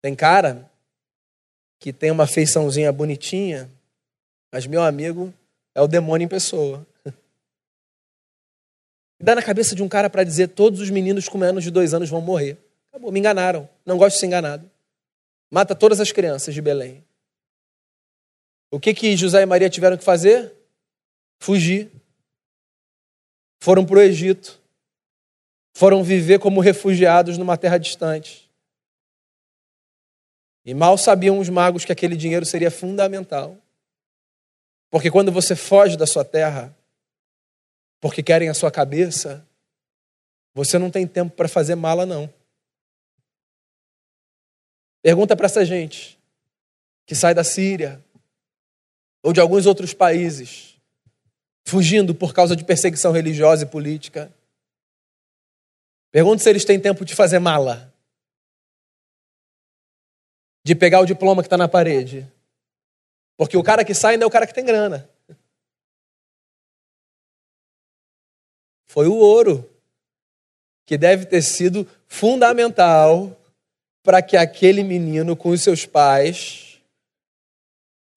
Tem 0.00 0.14
cara 0.14 0.70
que 1.78 1.92
tem 1.92 2.10
uma 2.10 2.26
feiçãozinha 2.26 2.92
bonitinha, 2.92 3.70
mas 4.52 4.66
meu 4.66 4.82
amigo 4.82 5.32
é 5.74 5.80
o 5.80 5.88
demônio 5.88 6.24
em 6.24 6.28
pessoa. 6.28 6.86
Dá 9.20 9.34
na 9.34 9.42
cabeça 9.42 9.74
de 9.74 9.82
um 9.82 9.88
cara 9.88 10.08
para 10.08 10.24
dizer 10.24 10.48
todos 10.48 10.80
os 10.80 10.90
meninos 10.90 11.28
com 11.28 11.38
menos 11.38 11.64
de 11.64 11.70
dois 11.70 11.94
anos 11.94 12.08
vão 12.08 12.20
morrer. 12.20 12.56
Acabou, 12.90 13.12
me 13.12 13.18
enganaram. 13.18 13.68
Não 13.84 13.98
gosto 13.98 14.14
de 14.14 14.20
ser 14.20 14.26
enganado. 14.26 14.68
Mata 15.50 15.74
todas 15.74 16.00
as 16.00 16.12
crianças 16.12 16.54
de 16.54 16.60
Belém. 16.60 17.04
O 18.70 18.78
que, 18.78 18.92
que 18.92 19.16
José 19.16 19.42
e 19.42 19.46
Maria 19.46 19.70
tiveram 19.70 19.96
que 19.96 20.04
fazer? 20.04 20.54
Fugir. 21.38 21.90
Foram 23.60 23.84
para 23.84 23.98
o 23.98 24.02
Egito. 24.02 24.60
Foram 25.74 26.02
viver 26.02 26.38
como 26.38 26.60
refugiados 26.60 27.38
numa 27.38 27.56
terra 27.56 27.78
distante. 27.78 28.50
E 30.64 30.74
mal 30.74 30.98
sabiam 30.98 31.38
os 31.38 31.48
magos 31.48 31.84
que 31.84 31.92
aquele 31.92 32.16
dinheiro 32.16 32.44
seria 32.44 32.70
fundamental. 32.70 33.56
Porque 34.90 35.10
quando 35.10 35.32
você 35.32 35.56
foge 35.56 35.96
da 35.96 36.06
sua 36.06 36.24
terra, 36.24 36.76
porque 38.00 38.22
querem 38.22 38.48
a 38.48 38.54
sua 38.54 38.70
cabeça, 38.70 39.46
você 40.54 40.78
não 40.78 40.90
tem 40.90 41.06
tempo 41.06 41.34
para 41.34 41.48
fazer 41.48 41.74
mala, 41.74 42.04
não. 42.04 42.32
Pergunta 45.02 45.36
para 45.36 45.46
essa 45.46 45.64
gente 45.64 46.18
que 47.06 47.14
sai 47.14 47.32
da 47.32 47.44
Síria, 47.44 48.04
ou 49.22 49.32
de 49.32 49.40
alguns 49.40 49.66
outros 49.66 49.92
países, 49.92 50.76
fugindo 51.66 52.14
por 52.14 52.32
causa 52.32 52.54
de 52.54 52.64
perseguição 52.64 53.12
religiosa 53.12 53.64
e 53.64 53.68
política. 53.68 54.32
Pergunto 56.10 56.42
se 56.42 56.48
eles 56.48 56.64
têm 56.64 56.80
tempo 56.80 57.04
de 57.04 57.14
fazer 57.14 57.38
mala, 57.38 57.92
de 60.64 60.74
pegar 60.74 61.00
o 61.00 61.06
diploma 61.06 61.42
que 61.42 61.46
está 61.46 61.56
na 61.56 61.68
parede. 61.68 62.30
Porque 63.36 63.56
o 63.56 63.62
cara 63.62 63.84
que 63.84 63.94
sai 63.94 64.14
ainda 64.14 64.24
é 64.24 64.26
o 64.26 64.30
cara 64.30 64.46
que 64.46 64.54
tem 64.54 64.64
grana. 64.64 65.08
Foi 68.86 69.06
o 69.06 69.14
ouro 69.14 69.68
que 70.84 70.96
deve 70.96 71.26
ter 71.26 71.42
sido 71.42 71.86
fundamental 72.06 73.38
para 74.02 74.22
que 74.22 74.36
aquele 74.36 74.82
menino 74.82 75.36
com 75.36 75.50
os 75.50 75.62
seus 75.62 75.84
pais 75.84 76.67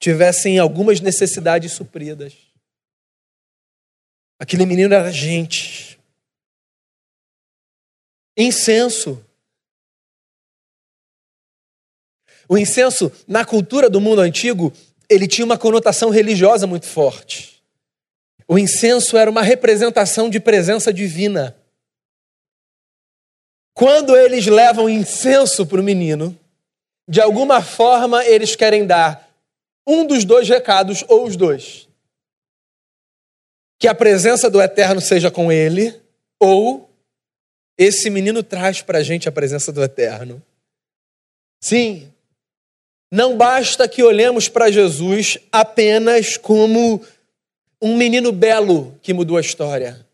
tivessem 0.01 0.57
algumas 0.57 0.99
necessidades 0.99 1.73
supridas. 1.73 2.33
Aquele 4.39 4.65
menino 4.65 4.95
era 4.95 5.11
gente. 5.11 5.99
Incenso. 8.35 9.23
O 12.49 12.57
incenso, 12.57 13.11
na 13.27 13.45
cultura 13.45 13.87
do 13.87 14.01
mundo 14.01 14.21
antigo, 14.21 14.73
ele 15.07 15.27
tinha 15.27 15.45
uma 15.45 15.57
conotação 15.57 16.09
religiosa 16.09 16.65
muito 16.65 16.87
forte. 16.87 17.63
O 18.47 18.57
incenso 18.57 19.15
era 19.15 19.29
uma 19.29 19.43
representação 19.43 20.29
de 20.29 20.39
presença 20.39 20.91
divina. 20.91 21.55
Quando 23.73 24.17
eles 24.17 24.47
levam 24.47 24.89
incenso 24.89 25.65
para 25.65 25.79
o 25.79 25.83
menino, 25.83 26.37
de 27.07 27.21
alguma 27.21 27.61
forma 27.61 28.25
eles 28.25 28.55
querem 28.55 28.85
dar 28.85 29.31
um 29.91 30.06
dos 30.06 30.23
dois 30.23 30.47
recados 30.47 31.04
ou 31.08 31.25
os 31.25 31.36
dois. 31.36 31.88
Que 33.77 33.88
a 33.88 33.95
presença 33.95 34.49
do 34.49 34.62
Eterno 34.62 35.01
seja 35.01 35.30
com 35.30 35.51
ele, 35.51 35.93
ou 36.39 36.89
esse 37.77 38.10
menino 38.10 38.43
traz 38.43 38.82
para 38.82 38.99
a 38.99 39.04
gente 39.04 39.27
a 39.27 39.32
presença 39.32 39.71
do 39.71 39.84
Eterno. 39.84 40.41
Sim, 41.60 42.12
não 43.12 43.36
basta 43.36 43.88
que 43.88 44.01
olhemos 44.01 44.47
para 44.47 44.71
Jesus 44.71 45.38
apenas 45.51 46.38
como 46.38 47.04
um 47.82 47.97
menino 47.97 48.32
belo 48.32 48.97
que 49.01 49.13
mudou 49.13 49.38
a 49.38 49.41
história. 49.41 50.06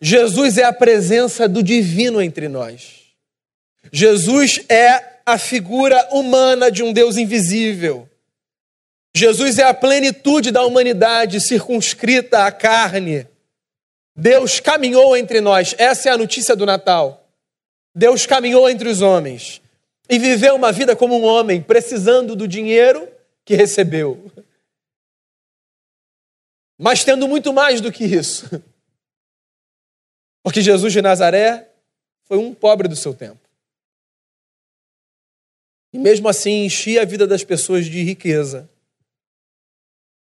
Jesus 0.00 0.58
é 0.58 0.64
a 0.64 0.72
presença 0.72 1.48
do 1.48 1.62
divino 1.62 2.20
entre 2.20 2.48
nós. 2.48 3.02
Jesus 3.92 4.60
é 4.68 5.20
a 5.24 5.38
figura 5.38 6.08
humana 6.10 6.70
de 6.70 6.82
um 6.82 6.92
Deus 6.92 7.16
invisível. 7.16 8.08
Jesus 9.14 9.58
é 9.58 9.64
a 9.64 9.74
plenitude 9.74 10.50
da 10.50 10.64
humanidade 10.64 11.40
circunscrita 11.40 12.46
à 12.46 12.52
carne. 12.52 13.26
Deus 14.16 14.60
caminhou 14.60 15.16
entre 15.16 15.40
nós, 15.40 15.74
essa 15.78 16.08
é 16.08 16.12
a 16.12 16.18
notícia 16.18 16.56
do 16.56 16.64
Natal. 16.64 17.28
Deus 17.94 18.26
caminhou 18.26 18.68
entre 18.68 18.88
os 18.88 19.02
homens 19.02 19.60
e 20.08 20.18
viveu 20.18 20.54
uma 20.54 20.72
vida 20.72 20.96
como 20.96 21.18
um 21.18 21.24
homem, 21.24 21.62
precisando 21.62 22.34
do 22.34 22.48
dinheiro 22.48 23.08
que 23.44 23.54
recebeu. 23.54 24.30
Mas 26.78 27.04
tendo 27.04 27.28
muito 27.28 27.52
mais 27.52 27.80
do 27.80 27.92
que 27.92 28.04
isso. 28.04 28.48
Porque 30.42 30.60
Jesus 30.60 30.92
de 30.92 31.00
Nazaré 31.00 31.70
foi 32.24 32.38
um 32.38 32.52
pobre 32.54 32.88
do 32.88 32.96
seu 32.96 33.14
tempo. 33.14 33.40
E 35.92 35.98
mesmo 35.98 36.28
assim 36.28 36.64
enchia 36.64 37.02
a 37.02 37.04
vida 37.04 37.26
das 37.26 37.44
pessoas 37.44 37.86
de 37.86 38.02
riqueza. 38.02 38.68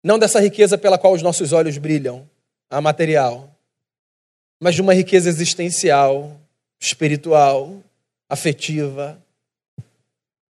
Não 0.08 0.18
dessa 0.18 0.40
riqueza 0.40 0.78
pela 0.78 0.98
qual 0.98 1.12
os 1.12 1.22
nossos 1.22 1.52
olhos 1.52 1.78
brilham, 1.78 2.26
a 2.70 2.80
material, 2.80 3.54
mas 4.58 4.74
de 4.74 4.82
uma 4.82 4.94
riqueza 4.94 5.28
existencial, 5.28 6.40
espiritual, 6.80 7.84
afetiva, 8.30 9.22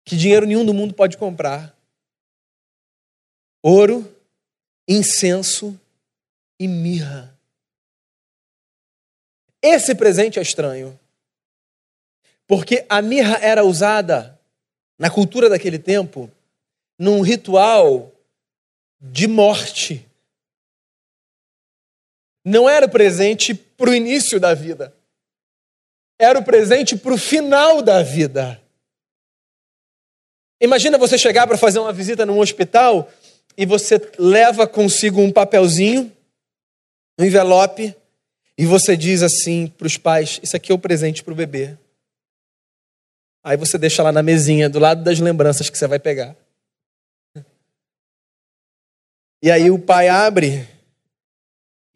que 0.04 0.16
dinheiro 0.16 0.46
nenhum 0.46 0.64
do 0.64 0.72
mundo 0.72 0.94
pode 0.94 1.18
comprar. 1.18 1.76
Ouro, 3.60 4.08
incenso 4.86 5.76
e 6.56 6.68
mirra. 6.68 7.36
Esse 9.60 9.96
presente 9.96 10.38
é 10.38 10.42
estranho. 10.42 10.96
Porque 12.46 12.86
a 12.88 13.02
mirra 13.02 13.36
era 13.42 13.64
usada 13.64 14.38
na 14.96 15.10
cultura 15.10 15.48
daquele 15.48 15.80
tempo 15.80 16.30
num 16.96 17.20
ritual 17.20 18.12
de 19.00 19.26
morte. 19.26 20.06
Não 22.44 22.68
era 22.68 22.86
o 22.86 22.90
presente 22.90 23.54
para 23.54 23.90
o 23.90 23.94
início 23.94 24.38
da 24.38 24.54
vida. 24.54 24.94
Era 26.18 26.38
o 26.38 26.44
presente 26.44 26.96
para 26.96 27.14
o 27.14 27.18
final 27.18 27.80
da 27.80 28.02
vida. 28.02 28.60
Imagina 30.60 30.98
você 30.98 31.16
chegar 31.16 31.46
para 31.46 31.56
fazer 31.56 31.78
uma 31.78 31.92
visita 31.92 32.26
num 32.26 32.38
hospital 32.38 33.10
e 33.56 33.64
você 33.64 34.00
leva 34.18 34.66
consigo 34.66 35.20
um 35.20 35.32
papelzinho, 35.32 36.12
um 37.18 37.24
envelope, 37.24 37.94
e 38.56 38.66
você 38.66 38.94
diz 38.94 39.22
assim 39.22 39.66
para 39.66 39.86
os 39.86 39.96
pais: 39.96 40.38
Isso 40.42 40.54
aqui 40.54 40.70
é 40.70 40.74
o 40.74 40.78
presente 40.78 41.24
para 41.24 41.32
o 41.32 41.36
bebê. 41.36 41.78
Aí 43.42 43.56
você 43.56 43.78
deixa 43.78 44.02
lá 44.02 44.12
na 44.12 44.22
mesinha, 44.22 44.68
do 44.68 44.78
lado 44.78 45.02
das 45.02 45.18
lembranças 45.18 45.70
que 45.70 45.78
você 45.78 45.86
vai 45.86 45.98
pegar. 45.98 46.36
E 49.42 49.50
aí 49.50 49.70
o 49.70 49.78
pai 49.78 50.08
abre, 50.08 50.68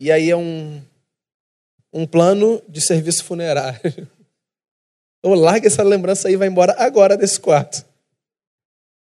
e 0.01 0.11
aí 0.11 0.31
é 0.31 0.37
um, 0.37 0.83
um 1.93 2.07
plano 2.07 2.63
de 2.69 2.81
serviço 2.81 3.25
funerário. 3.25 3.81
Ou 5.23 5.35
larga 5.35 5.67
essa 5.67 5.83
lembrança 5.83 6.29
aí 6.29 6.35
e 6.35 6.37
vai 6.37 6.49
embora 6.49 6.75
agora 6.79 7.17
desse 7.17 7.41
quarto. 7.41 7.85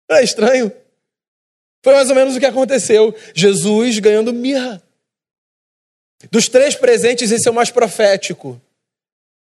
Não 0.10 0.18
é 0.18 0.24
estranho? 0.24 0.72
Foi 1.84 1.94
mais 1.94 2.10
ou 2.10 2.16
menos 2.16 2.36
o 2.36 2.40
que 2.40 2.46
aconteceu. 2.46 3.14
Jesus 3.34 4.00
ganhando 4.00 4.34
mirra. 4.34 4.82
Dos 6.32 6.48
três 6.48 6.76
presentes, 6.76 7.32
esse 7.32 7.48
é 7.48 7.52
o 7.52 7.54
mais 7.54 7.70
profético. 7.70 8.62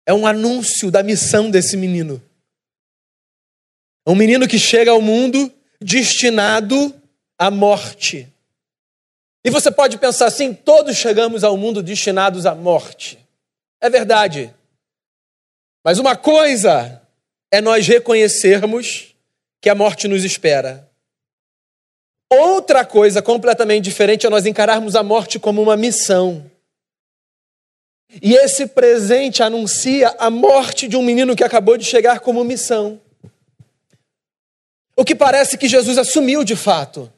É 0.05 0.13
um 0.13 0.27
anúncio 0.27 0.91
da 0.91 1.01
missão 1.01 1.49
desse 1.49 1.77
menino. 1.77 2.21
É 4.05 4.11
um 4.11 4.15
menino 4.15 4.47
que 4.47 4.59
chega 4.59 4.91
ao 4.91 5.01
mundo 5.01 5.51
destinado 5.79 6.93
à 7.37 7.49
morte. 7.49 8.27
E 9.43 9.49
você 9.49 9.71
pode 9.71 9.97
pensar 9.97 10.27
assim: 10.27 10.53
todos 10.53 10.97
chegamos 10.97 11.43
ao 11.43 11.57
mundo 11.57 11.81
destinados 11.81 12.45
à 12.45 12.53
morte. 12.53 13.19
É 13.81 13.89
verdade. 13.89 14.53
Mas 15.83 15.97
uma 15.97 16.15
coisa 16.15 17.01
é 17.51 17.61
nós 17.61 17.87
reconhecermos 17.87 19.15
que 19.61 19.69
a 19.69 19.75
morte 19.75 20.07
nos 20.07 20.23
espera. 20.23 20.89
Outra 22.31 22.85
coisa 22.85 23.21
completamente 23.21 23.85
diferente 23.85 24.27
é 24.27 24.29
nós 24.29 24.45
encararmos 24.45 24.95
a 24.95 25.01
morte 25.01 25.39
como 25.39 25.61
uma 25.61 25.75
missão. 25.75 26.49
E 28.21 28.33
esse 28.33 28.67
presente 28.67 29.41
anuncia 29.41 30.15
a 30.19 30.29
morte 30.29 30.87
de 30.87 30.97
um 30.97 31.01
menino 31.01 31.35
que 31.35 31.43
acabou 31.43 31.77
de 31.77 31.85
chegar 31.85 32.19
como 32.19 32.43
missão. 32.43 32.99
O 34.95 35.05
que 35.05 35.15
parece 35.15 35.57
que 35.57 35.67
Jesus 35.67 35.97
assumiu 35.97 36.43
de 36.43 36.55
fato. 36.55 37.11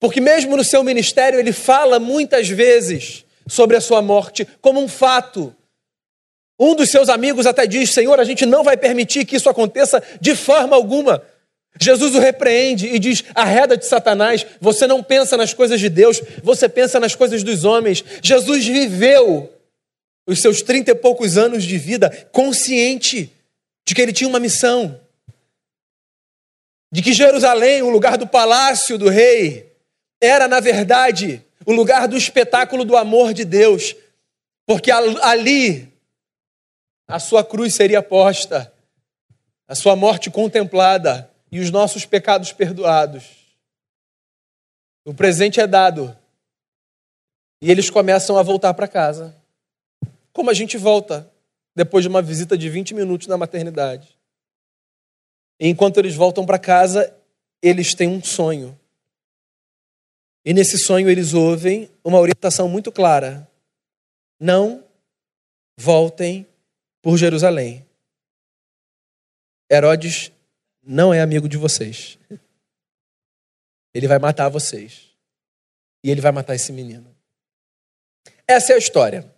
Porque, 0.00 0.20
mesmo 0.20 0.56
no 0.56 0.64
seu 0.64 0.84
ministério, 0.84 1.38
ele 1.38 1.52
fala 1.52 1.98
muitas 1.98 2.48
vezes 2.48 3.24
sobre 3.48 3.76
a 3.76 3.80
sua 3.80 4.00
morte 4.00 4.46
como 4.60 4.80
um 4.80 4.88
fato. 4.88 5.54
Um 6.58 6.74
dos 6.74 6.90
seus 6.90 7.08
amigos 7.08 7.46
até 7.46 7.66
diz: 7.66 7.92
Senhor, 7.92 8.18
a 8.20 8.24
gente 8.24 8.46
não 8.46 8.62
vai 8.62 8.76
permitir 8.76 9.24
que 9.24 9.36
isso 9.36 9.48
aconteça 9.48 10.02
de 10.20 10.36
forma 10.36 10.76
alguma. 10.76 11.22
Jesus 11.80 12.14
o 12.14 12.18
repreende 12.18 12.86
e 12.86 12.98
diz: 12.98 13.24
arreda 13.34 13.76
de 13.76 13.86
Satanás, 13.86 14.46
você 14.60 14.86
não 14.86 15.02
pensa 15.02 15.36
nas 15.36 15.54
coisas 15.54 15.80
de 15.80 15.88
Deus, 15.88 16.20
você 16.42 16.68
pensa 16.68 16.98
nas 17.00 17.14
coisas 17.14 17.42
dos 17.42 17.64
homens. 17.64 18.04
Jesus 18.22 18.66
viveu 18.66 19.52
os 20.26 20.40
seus 20.40 20.62
trinta 20.62 20.90
e 20.90 20.94
poucos 20.94 21.38
anos 21.38 21.64
de 21.64 21.78
vida 21.78 22.10
consciente 22.32 23.32
de 23.86 23.94
que 23.94 24.02
ele 24.02 24.12
tinha 24.12 24.28
uma 24.28 24.38
missão, 24.38 25.00
de 26.92 27.00
que 27.00 27.12
Jerusalém, 27.12 27.82
o 27.82 27.88
lugar 27.88 28.18
do 28.18 28.26
palácio 28.26 28.98
do 28.98 29.08
rei, 29.08 29.67
era, 30.20 30.48
na 30.48 30.60
verdade, 30.60 31.44
o 31.64 31.72
lugar 31.72 32.08
do 32.08 32.16
espetáculo 32.16 32.84
do 32.84 32.96
amor 32.96 33.32
de 33.32 33.44
Deus, 33.44 33.94
porque 34.66 34.90
ali 34.90 35.92
a 37.06 37.18
sua 37.18 37.44
cruz 37.44 37.74
seria 37.74 38.02
posta, 38.02 38.72
a 39.66 39.74
sua 39.74 39.96
morte 39.96 40.30
contemplada 40.30 41.30
e 41.50 41.60
os 41.60 41.70
nossos 41.70 42.04
pecados 42.04 42.52
perdoados. 42.52 43.24
O 45.04 45.14
presente 45.14 45.60
é 45.60 45.66
dado. 45.66 46.16
E 47.62 47.70
eles 47.70 47.90
começam 47.90 48.36
a 48.36 48.42
voltar 48.42 48.74
para 48.74 48.86
casa. 48.86 49.34
Como 50.32 50.50
a 50.50 50.54
gente 50.54 50.76
volta 50.76 51.30
depois 51.74 52.04
de 52.04 52.08
uma 52.08 52.20
visita 52.20 52.58
de 52.58 52.68
20 52.68 52.94
minutos 52.94 53.26
na 53.26 53.36
maternidade. 53.36 54.16
E 55.58 55.68
enquanto 55.68 55.98
eles 55.98 56.14
voltam 56.14 56.44
para 56.44 56.58
casa, 56.58 57.14
eles 57.62 57.94
têm 57.94 58.08
um 58.08 58.22
sonho. 58.22 58.77
E 60.44 60.54
nesse 60.54 60.78
sonho 60.78 61.08
eles 61.08 61.34
ouvem 61.34 61.90
uma 62.02 62.18
orientação 62.18 62.68
muito 62.68 62.90
clara: 62.90 63.48
não 64.40 64.84
voltem 65.78 66.46
por 67.02 67.16
Jerusalém. 67.16 67.86
Herodes 69.70 70.32
não 70.82 71.12
é 71.12 71.20
amigo 71.20 71.48
de 71.48 71.56
vocês. 71.56 72.18
Ele 73.92 74.06
vai 74.06 74.18
matar 74.18 74.48
vocês. 74.48 75.08
E 76.02 76.10
ele 76.10 76.20
vai 76.20 76.32
matar 76.32 76.54
esse 76.54 76.72
menino. 76.72 77.14
Essa 78.46 78.72
é 78.72 78.76
a 78.76 78.78
história. 78.78 79.30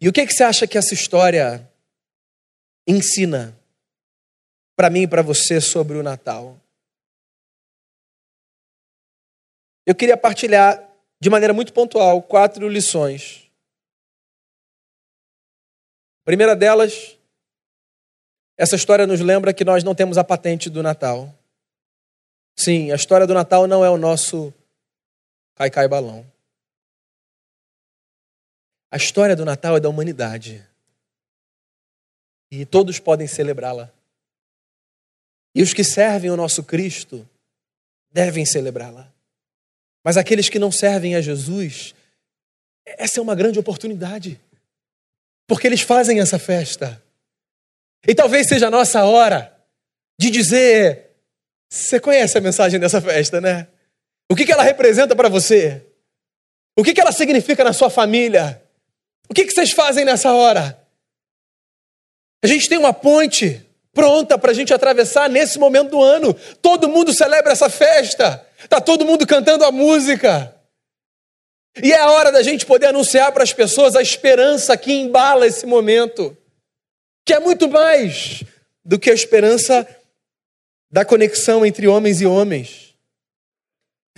E 0.00 0.08
o 0.08 0.12
que, 0.12 0.26
que 0.26 0.32
você 0.32 0.44
acha 0.44 0.66
que 0.66 0.76
essa 0.76 0.94
história 0.94 1.70
ensina 2.86 3.58
para 4.76 4.90
mim 4.90 5.02
e 5.02 5.08
para 5.08 5.22
você 5.22 5.60
sobre 5.60 5.96
o 5.96 6.02
Natal? 6.02 6.60
Eu 9.88 9.94
queria 9.94 10.18
partilhar 10.18 10.86
de 11.18 11.30
maneira 11.30 11.54
muito 11.54 11.72
pontual 11.72 12.22
quatro 12.22 12.68
lições. 12.68 13.50
A 16.20 16.24
primeira 16.26 16.54
delas, 16.54 17.18
essa 18.54 18.76
história 18.76 19.06
nos 19.06 19.20
lembra 19.20 19.54
que 19.54 19.64
nós 19.64 19.82
não 19.82 19.94
temos 19.94 20.18
a 20.18 20.24
patente 20.24 20.68
do 20.68 20.82
Natal. 20.82 21.34
Sim, 22.54 22.92
a 22.92 22.96
história 22.96 23.26
do 23.26 23.32
Natal 23.32 23.66
não 23.66 23.82
é 23.82 23.88
o 23.88 23.96
nosso 23.96 24.52
cai-cai 25.54 25.88
balão. 25.88 26.30
A 28.90 28.98
história 28.98 29.34
do 29.34 29.46
Natal 29.46 29.78
é 29.78 29.80
da 29.80 29.88
humanidade. 29.88 30.68
E 32.50 32.66
todos 32.66 32.98
podem 32.98 33.26
celebrá-la. 33.26 33.90
E 35.54 35.62
os 35.62 35.72
que 35.72 35.82
servem 35.82 36.30
o 36.30 36.36
nosso 36.36 36.62
Cristo 36.62 37.26
devem 38.12 38.44
celebrá-la. 38.44 39.16
Mas 40.04 40.16
aqueles 40.16 40.48
que 40.48 40.58
não 40.58 40.70
servem 40.70 41.14
a 41.14 41.20
Jesus, 41.20 41.94
essa 42.86 43.20
é 43.20 43.22
uma 43.22 43.34
grande 43.34 43.58
oportunidade. 43.58 44.40
Porque 45.46 45.66
eles 45.66 45.80
fazem 45.80 46.20
essa 46.20 46.38
festa. 46.38 47.02
E 48.06 48.14
talvez 48.14 48.46
seja 48.46 48.68
a 48.68 48.70
nossa 48.70 49.04
hora 49.04 49.54
de 50.18 50.30
dizer: 50.30 51.10
você 51.70 51.98
conhece 51.98 52.36
a 52.38 52.40
mensagem 52.40 52.78
dessa 52.78 53.00
festa, 53.00 53.40
né? 53.40 53.68
O 54.30 54.36
que, 54.36 54.50
ela 54.50 54.62
representa 54.62 55.16
para 55.16 55.28
você? 55.28 55.82
O 56.76 56.84
que, 56.84 56.98
ela 57.00 57.12
significa 57.12 57.64
na 57.64 57.72
sua 57.72 57.88
família? 57.88 58.62
O 59.28 59.34
que, 59.34 59.44
que 59.44 59.52
vocês 59.52 59.72
fazem 59.72 60.04
nessa 60.04 60.32
hora? 60.32 60.78
A 62.42 62.46
gente 62.46 62.68
tem 62.68 62.78
uma 62.78 62.92
ponte 62.92 63.66
pronta 63.92 64.38
para 64.38 64.52
a 64.52 64.54
gente 64.54 64.72
atravessar 64.72 65.28
nesse 65.28 65.58
momento 65.58 65.90
do 65.90 66.02
ano. 66.02 66.34
Todo 66.62 66.88
mundo 66.88 67.12
celebra 67.12 67.52
essa 67.52 67.68
festa. 67.68 68.46
Está 68.68 68.82
todo 68.82 69.06
mundo 69.06 69.26
cantando 69.26 69.64
a 69.64 69.72
música. 69.72 70.54
E 71.82 71.90
é 71.90 71.98
a 71.98 72.10
hora 72.10 72.30
da 72.30 72.42
gente 72.42 72.66
poder 72.66 72.88
anunciar 72.88 73.32
para 73.32 73.42
as 73.42 73.50
pessoas 73.50 73.96
a 73.96 74.02
esperança 74.02 74.76
que 74.76 74.92
embala 74.92 75.46
esse 75.46 75.64
momento, 75.64 76.36
que 77.24 77.32
é 77.32 77.40
muito 77.40 77.66
mais 77.66 78.44
do 78.84 78.98
que 78.98 79.10
a 79.10 79.14
esperança 79.14 79.88
da 80.90 81.02
conexão 81.02 81.64
entre 81.64 81.88
homens 81.88 82.20
e 82.20 82.26
homens. 82.26 82.94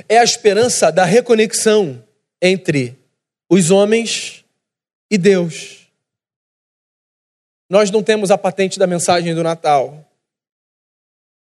É 0.08 0.18
a 0.18 0.24
esperança 0.24 0.90
da 0.90 1.04
reconexão 1.04 2.04
entre 2.42 2.98
os 3.48 3.70
homens 3.70 4.44
e 5.08 5.16
Deus. 5.16 5.86
Nós 7.68 7.88
não 7.88 8.02
temos 8.02 8.32
a 8.32 8.38
patente 8.38 8.80
da 8.80 8.86
mensagem 8.88 9.32
do 9.32 9.44
Natal. 9.44 10.04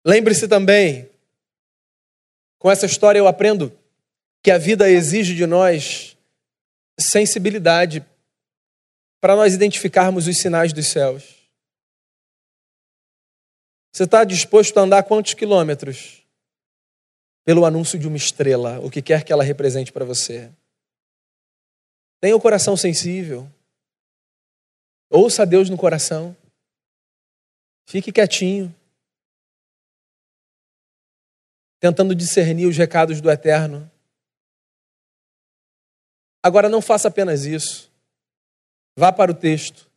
Lembre-se 0.04 0.48
também, 0.48 1.08
com 2.58 2.70
essa 2.70 2.86
história 2.86 3.18
eu 3.18 3.28
aprendo 3.28 3.76
que 4.42 4.50
a 4.50 4.58
vida 4.58 4.88
exige 4.88 5.34
de 5.34 5.46
nós 5.46 6.16
sensibilidade 6.98 8.04
para 9.20 9.36
nós 9.36 9.54
identificarmos 9.54 10.26
os 10.26 10.38
sinais 10.38 10.72
dos 10.72 10.86
céus. 10.86 11.38
Você 13.92 14.04
está 14.04 14.24
disposto 14.24 14.78
a 14.78 14.82
andar 14.82 15.02
quantos 15.02 15.34
quilômetros? 15.34 16.22
Pelo 17.44 17.64
anúncio 17.64 17.98
de 17.98 18.06
uma 18.06 18.16
estrela, 18.16 18.78
o 18.80 18.90
que 18.90 19.00
quer 19.00 19.24
que 19.24 19.32
ela 19.32 19.42
represente 19.42 19.90
para 19.90 20.04
você. 20.04 20.52
Tenha 22.20 22.36
o 22.36 22.40
coração 22.40 22.76
sensível. 22.76 23.50
Ouça 25.10 25.42
a 25.42 25.46
Deus 25.46 25.70
no 25.70 25.76
coração. 25.76 26.36
Fique 27.86 28.12
quietinho. 28.12 28.74
Tentando 31.80 32.14
discernir 32.14 32.66
os 32.66 32.76
recados 32.76 33.20
do 33.20 33.30
eterno. 33.30 33.90
Agora, 36.42 36.68
não 36.68 36.80
faça 36.80 37.08
apenas 37.08 37.44
isso. 37.44 37.90
Vá 38.96 39.12
para 39.12 39.30
o 39.30 39.34
texto. 39.34 39.88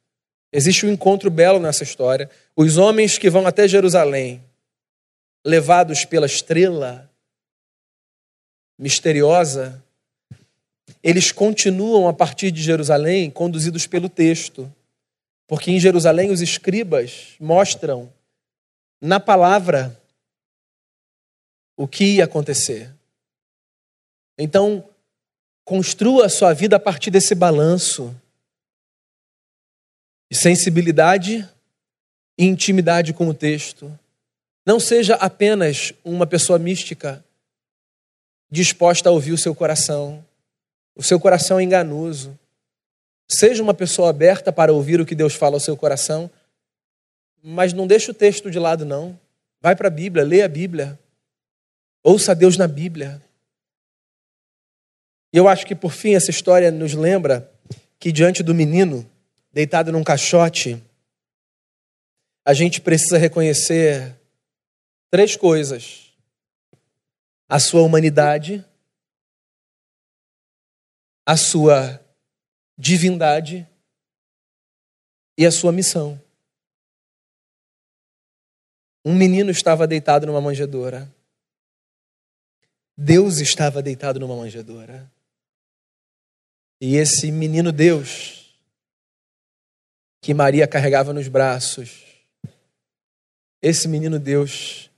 Existe 0.51 0.85
um 0.85 0.89
encontro 0.89 1.31
belo 1.31 1.59
nessa 1.59 1.83
história. 1.83 2.29
Os 2.55 2.77
homens 2.77 3.17
que 3.17 3.29
vão 3.29 3.47
até 3.47 3.67
Jerusalém, 3.67 4.43
levados 5.45 6.05
pela 6.05 6.25
estrela 6.25 7.09
misteriosa, 8.77 9.81
eles 11.03 11.31
continuam 11.31 12.07
a 12.07 12.13
partir 12.13 12.51
de 12.51 12.61
Jerusalém, 12.61 13.29
conduzidos 13.29 13.87
pelo 13.87 14.09
texto. 14.09 14.71
Porque 15.47 15.71
em 15.71 15.79
Jerusalém 15.79 16.31
os 16.31 16.41
escribas 16.41 17.35
mostram 17.39 18.11
na 19.01 19.19
palavra 19.19 19.99
o 21.75 21.87
que 21.87 22.15
ia 22.15 22.25
acontecer. 22.25 22.93
Então, 24.37 24.87
construa 25.63 26.25
a 26.25 26.29
sua 26.29 26.53
vida 26.53 26.75
a 26.75 26.79
partir 26.79 27.11
desse 27.11 27.35
balanço 27.35 28.15
de 30.31 30.37
sensibilidade 30.37 31.47
e 32.37 32.45
intimidade 32.45 33.13
com 33.13 33.27
o 33.27 33.33
texto. 33.33 33.97
Não 34.65 34.79
seja 34.79 35.15
apenas 35.15 35.93
uma 36.03 36.25
pessoa 36.25 36.57
mística 36.57 37.23
disposta 38.49 39.09
a 39.09 39.11
ouvir 39.11 39.31
o 39.31 39.37
seu 39.37 39.55
coração. 39.55 40.23
O 40.95 41.01
seu 41.01 41.19
coração 41.19 41.59
é 41.59 41.63
enganoso. 41.63 42.37
Seja 43.27 43.63
uma 43.63 43.73
pessoa 43.73 44.09
aberta 44.09 44.51
para 44.51 44.73
ouvir 44.73 44.99
o 44.99 45.05
que 45.05 45.15
Deus 45.15 45.33
fala 45.33 45.55
ao 45.55 45.59
seu 45.59 45.77
coração, 45.77 46.29
mas 47.41 47.71
não 47.71 47.87
deixe 47.87 48.11
o 48.11 48.13
texto 48.13 48.51
de 48.51 48.59
lado, 48.59 48.85
não. 48.85 49.17
Vai 49.61 49.75
para 49.75 49.87
a 49.87 49.91
Bíblia, 49.91 50.25
lê 50.25 50.41
a 50.41 50.49
Bíblia. 50.49 50.99
Ouça 52.03 52.33
Deus 52.33 52.57
na 52.57 52.67
Bíblia. 52.67 53.21
E 55.33 55.37
eu 55.37 55.47
acho 55.47 55.65
que, 55.65 55.75
por 55.75 55.91
fim, 55.91 56.13
essa 56.15 56.31
história 56.31 56.71
nos 56.71 56.93
lembra 56.93 57.51
que, 57.99 58.11
diante 58.11 58.41
do 58.41 58.55
menino, 58.55 59.09
deitado 59.53 59.91
num 59.91 60.03
caixote, 60.03 60.83
a 62.43 62.53
gente 62.53 62.81
precisa 62.81 63.17
reconhecer 63.17 64.19
três 65.09 65.35
coisas: 65.35 66.11
a 67.47 67.59
sua 67.59 67.81
humanidade, 67.81 68.65
a 71.25 71.37
sua 71.37 72.03
divindade 72.77 73.67
e 75.37 75.45
a 75.45 75.51
sua 75.51 75.71
missão. 75.71 76.19
Um 79.05 79.15
menino 79.15 79.51
estava 79.51 79.87
deitado 79.87 80.25
numa 80.25 80.41
manjedoura. 80.41 81.11
Deus 83.03 83.39
estava 83.39 83.81
deitado 83.81 84.19
numa 84.19 84.35
manjedoura. 84.35 85.11
E 86.79 86.97
esse 86.97 87.31
menino 87.31 87.71
Deus, 87.71 88.55
que 90.21 90.35
Maria 90.35 90.67
carregava 90.67 91.11
nos 91.11 91.27
braços, 91.27 92.05
esse 93.59 93.87
menino 93.87 94.19
Deus 94.19 94.91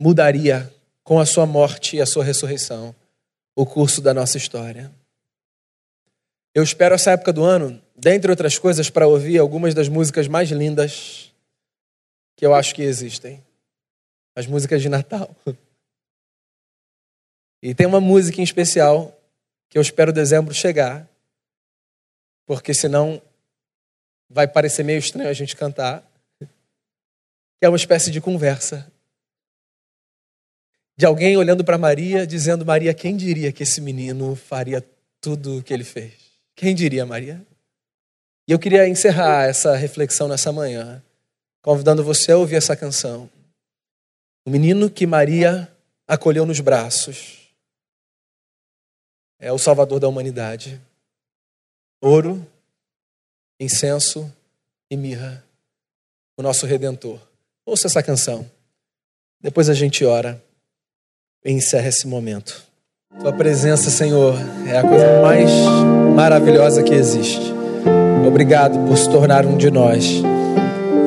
mudaria 0.00 0.72
com 1.04 1.20
a 1.20 1.26
sua 1.26 1.46
morte 1.46 1.96
e 1.96 2.00
a 2.00 2.06
sua 2.06 2.24
ressurreição 2.24 2.92
o 3.54 3.64
curso 3.64 4.00
da 4.00 4.12
nossa 4.12 4.36
história. 4.36 4.90
Eu 6.52 6.64
espero 6.64 6.96
essa 6.96 7.12
época 7.12 7.32
do 7.32 7.44
ano, 7.44 7.80
dentre 7.96 8.32
outras 8.32 8.58
coisas, 8.58 8.90
para 8.90 9.06
ouvir 9.06 9.38
algumas 9.38 9.74
das 9.74 9.88
músicas 9.88 10.26
mais 10.26 10.48
lindas 10.50 11.32
que 12.36 12.44
eu 12.44 12.52
acho 12.52 12.74
que 12.74 12.82
existem. 12.82 13.40
As 14.34 14.46
músicas 14.46 14.82
de 14.82 14.88
Natal. 14.88 15.30
E 17.62 17.74
tem 17.74 17.86
uma 17.86 18.00
música 18.00 18.40
em 18.40 18.44
especial 18.44 19.18
que 19.68 19.76
eu 19.76 19.82
espero 19.82 20.12
dezembro 20.12 20.54
chegar, 20.54 21.08
porque 22.46 22.72
senão 22.72 23.20
vai 24.30 24.46
parecer 24.46 24.82
meio 24.82 24.98
estranho 24.98 25.28
a 25.28 25.34
gente 25.34 25.56
cantar 25.56 26.08
que 27.58 27.66
é 27.66 27.68
uma 27.68 27.76
espécie 27.76 28.10
de 28.10 28.20
conversa. 28.20 28.90
De 30.96 31.04
alguém 31.04 31.36
olhando 31.36 31.64
para 31.64 31.76
Maria, 31.76 32.26
dizendo: 32.26 32.64
Maria, 32.64 32.94
quem 32.94 33.16
diria 33.16 33.52
que 33.52 33.62
esse 33.62 33.80
menino 33.80 34.36
faria 34.36 34.84
tudo 35.20 35.58
o 35.58 35.62
que 35.62 35.74
ele 35.74 35.84
fez? 35.84 36.14
Quem 36.54 36.74
diria, 36.74 37.04
Maria? 37.04 37.44
E 38.48 38.52
eu 38.52 38.58
queria 38.58 38.88
encerrar 38.88 39.44
essa 39.44 39.76
reflexão 39.76 40.28
nessa 40.28 40.52
manhã, 40.52 41.02
convidando 41.62 42.02
você 42.02 42.32
a 42.32 42.38
ouvir 42.38 42.56
essa 42.56 42.76
canção. 42.76 43.28
O 44.46 44.50
menino 44.50 44.88
que 44.88 45.06
Maria 45.06 45.70
acolheu 46.06 46.46
nos 46.46 46.60
braços 46.60 47.47
é 49.38 49.52
o 49.52 49.58
Salvador 49.58 50.00
da 50.00 50.08
humanidade. 50.08 50.80
Ouro, 52.00 52.44
incenso 53.60 54.32
e 54.90 54.96
mirra, 54.96 55.44
o 56.36 56.42
nosso 56.42 56.66
Redentor. 56.66 57.18
Ouça 57.64 57.86
essa 57.86 58.02
canção. 58.02 58.48
Depois 59.40 59.68
a 59.68 59.74
gente 59.74 60.04
ora 60.04 60.42
e 61.44 61.52
encerra 61.52 61.88
esse 61.88 62.06
momento. 62.06 62.62
Tua 63.20 63.32
presença, 63.32 63.90
Senhor, 63.90 64.34
é 64.66 64.78
a 64.78 64.82
coisa 64.82 65.20
mais 65.22 65.50
maravilhosa 66.14 66.82
que 66.82 66.94
existe. 66.94 67.52
Obrigado 68.26 68.78
por 68.86 68.96
se 68.96 69.08
tornar 69.10 69.46
um 69.46 69.56
de 69.56 69.70
nós 69.70 70.04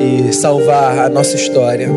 e 0.00 0.32
salvar 0.32 0.98
a 0.98 1.08
nossa 1.08 1.36
história. 1.36 1.88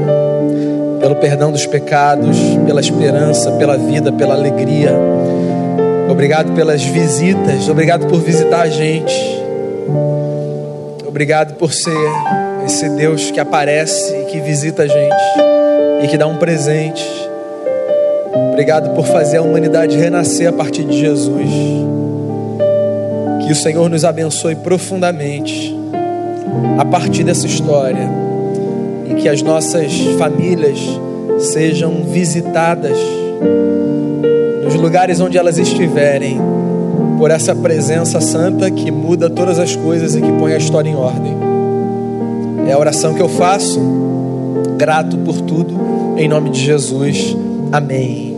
Pelo 0.99 1.15
perdão 1.15 1.51
dos 1.51 1.65
pecados, 1.65 2.37
pela 2.65 2.79
esperança, 2.79 3.51
pela 3.53 3.77
vida, 3.77 4.11
pela 4.13 4.35
alegria. 4.35 4.91
Obrigado 6.09 6.53
pelas 6.53 6.83
visitas, 6.83 7.67
obrigado 7.67 8.07
por 8.07 8.19
visitar 8.19 8.61
a 8.61 8.69
gente. 8.69 9.13
Obrigado 11.07 11.55
por 11.55 11.73
ser 11.73 11.97
esse 12.65 12.89
Deus 12.89 13.31
que 13.31 13.39
aparece 13.39 14.13
e 14.15 14.25
que 14.25 14.39
visita 14.39 14.83
a 14.83 14.87
gente 14.87 15.15
e 16.03 16.07
que 16.07 16.17
dá 16.17 16.27
um 16.27 16.37
presente. 16.37 17.03
Obrigado 18.51 18.93
por 18.95 19.05
fazer 19.05 19.37
a 19.37 19.41
humanidade 19.41 19.97
renascer 19.97 20.47
a 20.47 20.53
partir 20.53 20.83
de 20.83 20.99
Jesus. 20.99 21.49
Que 23.45 23.51
o 23.51 23.55
Senhor 23.55 23.89
nos 23.89 24.05
abençoe 24.05 24.55
profundamente 24.55 25.75
a 26.77 26.85
partir 26.85 27.23
dessa 27.23 27.47
história 27.47 28.09
e 29.09 29.15
que 29.15 29.29
as 29.29 29.41
nossas 29.41 29.91
famílias 30.17 30.79
sejam 31.39 32.03
visitadas 32.03 32.97
nos 34.65 34.73
lugares 34.73 35.21
onde 35.21 35.37
elas 35.37 35.59
estiverem 35.59 36.41
por 37.19 37.29
essa 37.29 37.55
presença 37.55 38.19
santa 38.19 38.69
que 38.71 38.89
muda 38.89 39.29
todas 39.29 39.59
as 39.59 39.75
coisas 39.75 40.15
e 40.15 40.21
que 40.21 40.31
põe 40.33 40.53
a 40.53 40.57
história 40.57 40.89
em 40.89 40.95
ordem. 40.95 41.33
É 42.67 42.73
a 42.73 42.79
oração 42.79 43.13
que 43.13 43.21
eu 43.21 43.29
faço, 43.29 43.79
grato 44.77 45.17
por 45.19 45.39
tudo, 45.41 45.79
em 46.17 46.27
nome 46.27 46.49
de 46.49 46.59
Jesus. 46.59 47.37
Amém. 47.71 48.34